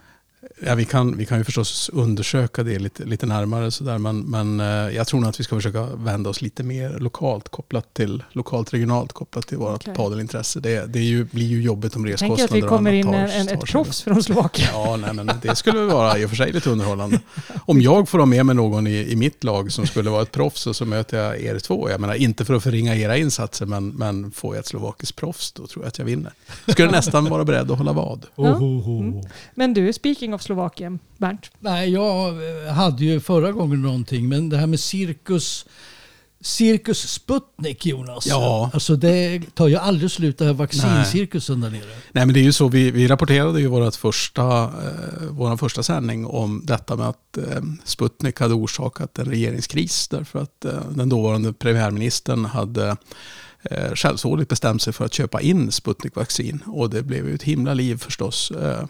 Ja, 0.66 0.74
vi, 0.74 0.84
kan, 0.84 1.16
vi 1.16 1.26
kan 1.26 1.38
ju 1.38 1.44
förstås 1.44 1.90
undersöka 1.92 2.62
det 2.62 2.78
lite, 2.78 3.04
lite 3.04 3.26
närmare 3.26 3.70
sådär, 3.70 3.98
men, 3.98 4.20
men 4.20 4.60
eh, 4.60 4.96
jag 4.96 5.06
tror 5.06 5.20
nog 5.20 5.28
att 5.28 5.40
vi 5.40 5.44
ska 5.44 5.56
försöka 5.56 5.86
vända 5.94 6.30
oss 6.30 6.42
lite 6.42 6.62
mer 6.62 6.98
lokalt 6.98 7.48
kopplat 7.48 7.94
till 7.94 8.22
lokalt 8.32 8.74
regionalt 8.74 9.12
kopplat 9.12 9.46
till 9.46 9.58
vårt 9.58 9.74
Okej. 9.74 9.94
padelintresse. 9.94 10.60
Det, 10.60 10.92
det 10.92 10.98
är 10.98 11.02
ju, 11.02 11.24
blir 11.24 11.46
ju 11.46 11.62
jobbigt 11.62 11.96
om 11.96 12.06
Jag 12.06 12.12
reskostnader 12.12 12.36
tänker 12.36 12.54
att 12.54 12.62
vi 12.62 12.66
och 12.66 12.68
kommer 12.68 12.92
in 12.92 13.06
tar- 13.06 13.14
en, 13.14 13.30
en, 13.30 13.46
tar 13.46 13.54
ett 13.54 13.64
proffs 13.64 14.02
från 14.02 14.22
Slovakien. 14.22 14.68
Ja, 14.72 14.96
nej, 14.96 15.14
men 15.14 15.30
det 15.42 15.56
skulle 15.56 15.80
vara 15.80 16.18
i 16.18 16.24
och 16.24 16.28
för 16.28 16.36
sig 16.36 16.52
lite 16.52 16.70
underhållande. 16.70 17.20
Om 17.66 17.80
jag 17.80 18.08
får 18.08 18.18
ha 18.18 18.26
med 18.26 18.46
mig 18.46 18.54
någon 18.54 18.86
i, 18.86 19.12
i 19.12 19.16
mitt 19.16 19.44
lag 19.44 19.72
som 19.72 19.86
skulle 19.86 20.10
vara 20.10 20.22
ett 20.22 20.32
proffs 20.32 20.66
och 20.66 20.76
så 20.76 20.84
möter 20.84 21.18
jag 21.18 21.40
er 21.40 21.58
två. 21.58 21.90
Jag 21.90 22.00
menar 22.00 22.14
inte 22.14 22.44
för 22.44 22.54
att 22.54 22.62
förringa 22.62 22.96
era 22.96 23.16
insatser, 23.16 23.66
men, 23.66 23.88
men 23.88 24.30
får 24.30 24.54
jag 24.54 24.60
ett 24.60 24.66
slovakiskt 24.66 25.16
proffs 25.16 25.52
då 25.52 25.66
tror 25.66 25.84
jag 25.84 25.88
att 25.88 25.98
jag 25.98 26.04
vinner. 26.04 26.32
Skulle 26.66 26.90
nästan 26.90 27.24
vara 27.24 27.44
beredd 27.44 27.70
att 27.70 27.78
hålla 27.78 27.92
vad. 27.92 28.26
Ja. 28.34 28.56
Mm. 28.56 29.22
Men 29.54 29.74
du, 29.74 29.92
speaking 29.92 30.29
of 30.34 30.42
Slovakien, 30.42 30.98
Bernt. 31.18 31.50
Nej, 31.58 31.90
jag 31.90 32.28
eh, 32.28 32.72
hade 32.72 33.04
ju 33.04 33.20
förra 33.20 33.52
gången 33.52 33.82
någonting, 33.82 34.28
men 34.28 34.48
det 34.48 34.56
här 34.56 34.66
med 34.66 34.80
cirkus, 34.80 35.66
cirkus 36.40 37.12
Sputnik 37.12 37.86
Jonas. 37.86 38.26
Ja. 38.26 38.70
Alltså 38.74 38.96
det 38.96 39.42
tar 39.54 39.68
ju 39.68 39.76
aldrig 39.76 40.10
slut 40.10 40.38
det 40.38 40.44
här 40.44 40.52
vaccincirkusen 40.52 41.60
där 41.60 41.70
nere. 41.70 41.90
Nej 42.12 42.26
men 42.26 42.34
det 42.34 42.40
är 42.40 42.44
ju 42.44 42.52
så, 42.52 42.68
vi, 42.68 42.90
vi 42.90 43.08
rapporterade 43.08 43.60
ju 43.60 43.66
vårt 43.66 43.94
första, 43.94 44.62
eh, 44.62 44.70
vår 45.30 45.56
första 45.56 45.82
sändning 45.82 46.26
om 46.26 46.62
detta 46.64 46.96
med 46.96 47.08
att 47.08 47.36
eh, 47.36 47.62
Sputnik 47.84 48.40
hade 48.40 48.54
orsakat 48.54 49.18
en 49.18 49.26
regeringskris 49.26 50.08
därför 50.08 50.38
att 50.38 50.64
eh, 50.64 50.90
den 50.90 51.08
dåvarande 51.08 51.52
premiärministern 51.52 52.44
hade 52.44 52.96
eh, 53.62 53.94
självsvåldigt 53.94 54.48
bestämt 54.48 54.82
sig 54.82 54.92
för 54.92 55.04
att 55.04 55.14
köpa 55.14 55.40
in 55.40 55.72
Sputnik-vaccin. 55.72 56.62
Och 56.66 56.90
det 56.90 57.02
blev 57.02 57.28
ju 57.28 57.34
ett 57.34 57.42
himla 57.42 57.74
liv 57.74 57.96
förstås. 57.96 58.50
Eh, 58.50 58.84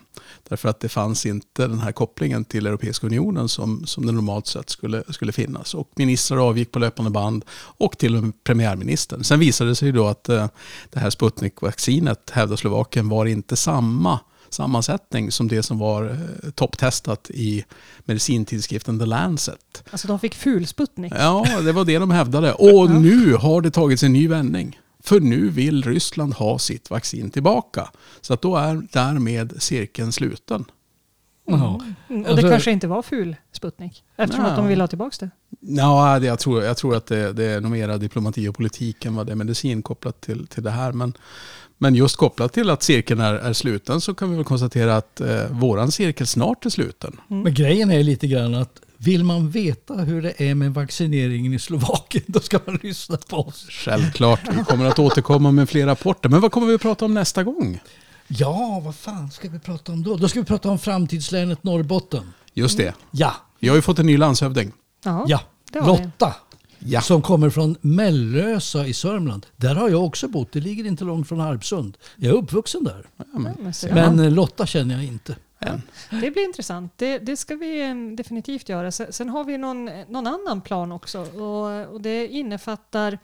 därför 0.49 0.69
att 0.69 0.81
det 0.81 0.89
fanns 0.89 1.27
inte 1.27 1.67
den 1.67 1.79
här 1.79 1.93
kopplingen 1.93 2.45
till 2.45 2.67
Europeiska 2.67 3.07
unionen 3.07 3.49
som, 3.49 3.87
som 3.87 4.07
det 4.07 4.13
normalt 4.13 4.47
sett 4.47 4.71
skulle, 4.71 5.03
skulle 5.09 5.33
finnas. 5.33 5.75
Och 5.75 5.91
ministrar 5.97 6.49
avgick 6.49 6.73
på 6.73 6.79
löpande 6.79 7.11
band 7.11 7.45
och 7.53 7.99
till 7.99 8.17
och 8.17 8.23
med 8.23 8.45
premiärministern. 8.45 9.25
Sen 9.25 9.41
visade 9.41 9.71
det 9.71 9.75
sig 9.75 9.89
ju 9.89 9.93
då 9.93 10.07
att 10.07 10.29
eh, 10.29 10.49
det 10.91 11.01
här 11.01 11.11
Sputnik-vaccinet, 11.11 12.31
hävdar 12.31 12.57
Slovakien, 12.57 13.09
var 13.09 13.27
inte 13.27 13.57
samma 13.57 14.21
sammansättning 14.55 15.33
som 15.33 15.49
det 15.49 15.63
som 15.63 15.79
var 15.79 16.05
eh, 16.11 16.51
topptestat 16.51 17.31
i 17.31 17.65
medicintidskriften 18.05 18.99
The 18.99 19.07
Lancet. 19.07 19.83
Alltså 19.91 20.09
de 20.09 20.19
fick 20.19 20.35
ful 20.35 20.67
Sputnik. 20.67 21.13
Ja, 21.17 21.47
det 21.65 21.73
var 21.73 21.85
det 21.85 21.99
de 21.99 22.11
hävdade. 22.11 22.53
Och 22.53 22.91
nu 22.91 23.35
har 23.35 23.61
det 23.61 23.71
tagits 23.71 24.03
en 24.03 24.13
ny 24.13 24.29
vändning. 24.29 24.81
För 25.03 25.21
nu 25.21 25.49
vill 25.49 25.83
Ryssland 25.83 26.35
ha 26.35 26.59
sitt 26.59 26.91
vaccin 26.91 27.31
tillbaka. 27.31 27.91
Så 28.21 28.35
att 28.35 28.43
då 28.43 28.57
är 28.57 28.83
därmed 28.93 29.63
cirkeln 29.63 30.13
sluten. 30.13 30.65
Ja. 31.47 31.57
Mm, 32.09 32.21
och 32.23 32.25
det 32.27 32.31
Alltså- 32.31 32.49
kanske 32.51 32.71
inte 32.71 32.87
var 32.89 33.03
ful 33.03 33.37
Sputnik. 33.53 34.05
Eftersom 34.17 34.45
Ja. 34.45 34.51
att 34.51 34.57
de 34.57 34.67
vill 34.67 34.81
ha 34.81 34.89
tillbaka 34.89 35.17
det. 35.21 35.31
Ja, 35.61 36.19
jag 36.19 36.39
tror, 36.39 36.63
jag 36.63 36.77
tror 36.77 36.97
att 36.97 37.07
det, 37.07 37.33
det 37.33 37.45
är 37.45 37.61
nog 37.61 37.71
mera 37.71 37.99
diplomati 37.99 38.49
och 38.49 38.55
politik 38.57 39.05
än 39.05 39.15
vad 39.15 39.27
det 39.27 39.33
är 39.33 39.37
medicin 39.37 39.83
kopplat 39.83 40.21
till, 40.21 40.47
till 40.47 40.63
det 40.63 40.71
här. 40.71 40.93
Men, 40.93 41.13
men 41.83 41.95
just 41.95 42.17
kopplat 42.17 42.53
till 42.53 42.71
att 42.71 42.83
cirkeln 42.83 43.21
är, 43.21 43.35
är 43.35 43.53
sluten 43.53 44.01
så 44.01 44.15
kan 44.15 44.31
vi 44.31 44.37
väl 44.37 44.45
konstatera 44.45 44.97
att 44.97 45.21
eh, 45.21 45.47
våran 45.51 45.93
cirkel 45.93 46.27
snart 46.27 46.67
är 46.67 46.71
sluten. 46.71 47.21
Men 47.29 47.55
grejen 47.55 47.91
är 47.91 48.03
lite 48.03 48.27
grann 48.27 48.55
att 48.55 48.81
vill 48.97 49.25
man 49.25 49.51
veta 49.51 49.95
hur 49.95 50.23
det 50.23 50.43
är 50.43 50.55
med 50.55 50.75
vaccineringen 50.75 51.53
i 51.55 51.59
Slovakien 51.59 52.25
då 52.27 52.41
ska 52.41 52.61
man 52.67 52.79
lyssna 52.83 53.17
på 53.17 53.37
oss. 53.37 53.67
Självklart, 53.71 54.41
vi 54.53 54.65
kommer 54.65 54.85
att 54.85 54.99
återkomma 54.99 55.51
med 55.51 55.69
fler 55.69 55.87
rapporter. 55.87 56.29
Men 56.29 56.41
vad 56.41 56.53
kommer 56.53 56.67
vi 56.67 56.75
att 56.75 56.83
prata 56.83 57.05
om 57.05 57.15
nästa 57.15 57.45
gång? 57.45 57.81
Ja, 58.29 58.83
vad 58.85 58.95
fan 58.95 59.31
ska 59.31 59.49
vi 59.49 59.59
prata 59.59 59.93
om 59.93 60.03
då? 60.03 60.17
Då 60.17 60.29
ska 60.29 60.41
vi 60.41 60.47
prata 60.47 60.71
om 60.71 60.79
framtidslänet 60.79 61.65
Norrbotten. 61.65 62.33
Just 62.55 62.77
det, 62.77 62.95
Ja, 63.11 63.35
vi 63.59 63.69
har 63.69 63.77
ju 63.77 63.83
fått 63.83 63.99
en 63.99 64.07
ny 64.07 64.17
landshövding. 64.17 64.73
Ja. 65.05 65.25
ja. 65.29 65.41
Lotta. 65.73 66.35
Ja. 66.85 67.01
Som 67.01 67.23
kommer 67.23 67.51
från 67.51 67.77
Mellösa 67.81 68.87
i 68.87 68.95
Sörmland. 68.95 69.47
Där 69.57 69.75
har 69.75 69.89
jag 69.89 70.05
också 70.05 70.29
bott. 70.29 70.53
Det 70.53 70.61
ligger 70.61 70.85
inte 70.85 71.05
långt 71.05 71.29
från 71.29 71.41
Harpsund. 71.41 71.97
Jag 72.17 72.35
är 72.35 72.39
uppvuxen 72.39 72.85
där. 72.85 73.07
Ja, 73.17 73.25
men, 73.39 73.73
Men 73.91 74.19
eh, 74.21 74.31
Lotta 74.31 74.67
känner 74.67 74.95
jag 74.95 75.05
inte. 75.05 75.37
än. 75.59 75.83
Det 76.11 76.31
blir 76.31 76.45
intressant. 76.45 76.93
Det, 76.97 77.19
det 77.19 77.37
ska 77.37 77.57
vi 77.57 77.89
eh, 77.89 78.17
definitivt 78.17 78.69
göra. 78.69 78.93
Sen, 78.93 79.13
sen 79.13 79.29
har 79.29 79.45
vi 79.45 79.59
någon, 79.59 79.85
någon 80.09 80.27
annan 80.27 80.61
plan 80.61 80.93
också 80.93 81.21
och, 81.21 81.95
och 81.95 82.01
det 82.01 82.29
innefattar 82.29 83.19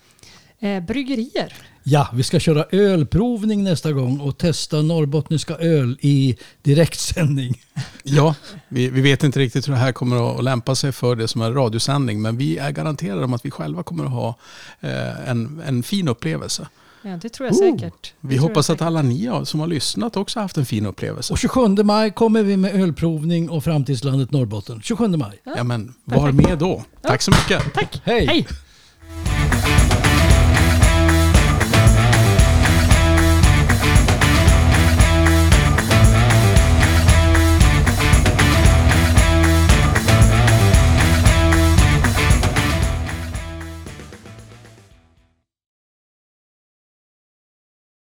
eh, 0.60 0.80
bryggerier. 0.80 1.52
Ja, 1.82 2.08
vi 2.12 2.22
ska 2.22 2.40
köra 2.40 2.64
ölprovning 2.70 3.64
nästa 3.64 3.92
gång 3.92 4.20
och 4.20 4.38
testa 4.38 4.82
norrbottniska 4.82 5.54
öl 5.56 5.98
i 6.00 6.36
direktsändning. 6.62 7.62
Ja, 8.08 8.34
vi, 8.68 8.88
vi 8.88 9.00
vet 9.00 9.24
inte 9.24 9.38
riktigt 9.38 9.68
hur 9.68 9.72
det 9.72 9.78
här 9.78 9.92
kommer 9.92 10.38
att, 10.38 10.44
lämpa 10.44 10.74
sig 10.74 10.92
för 10.92 11.16
det 11.16 11.28
som 11.28 11.40
är 11.40 11.52
radiosändning. 11.52 12.22
Men 12.22 12.36
vi 12.36 12.58
är 12.58 12.70
garanterade 12.70 13.24
om 13.24 13.34
att 13.34 13.44
vi 13.44 13.50
själva 13.50 13.82
kommer 13.82 14.04
att 14.04 14.10
ha 14.10 14.34
eh, 14.80 15.30
en, 15.30 15.62
en 15.66 15.82
fin 15.82 16.08
upplevelse. 16.08 16.68
Ja, 17.02 17.18
det 17.22 17.28
tror 17.28 17.46
jag 17.48 17.54
Oh, 17.54 17.78
säkert. 17.78 18.14
Det 18.20 18.28
Vi 18.28 18.36
hoppas 18.36 18.70
att 18.70 18.82
alla 18.82 19.02
ni 19.02 19.30
som 19.44 19.60
har 19.60 19.66
lyssnat 19.66 20.16
också 20.16 20.38
har 20.38 20.42
haft 20.42 20.56
en 20.56 20.66
fin 20.66 20.86
upplevelse. 20.86 21.32
Och 21.32 21.38
27 21.38 21.68
maj 21.68 22.10
kommer 22.10 22.42
vi 22.42 22.56
med 22.56 22.74
ölprovning 22.74 23.50
och 23.50 23.64
framtidslandet 23.64 24.30
Norrbotten. 24.30 24.82
27 24.82 25.08
maj. 25.08 25.40
Ja, 25.44 25.64
men 25.64 25.94
var 26.04 26.32
med 26.32 26.58
då. 26.58 26.84
Tack 27.02 27.22
så 27.22 27.30
mycket. 27.30 27.74
Tack! 27.74 28.00
Hej! 28.04 28.26
Hej. 28.26 28.46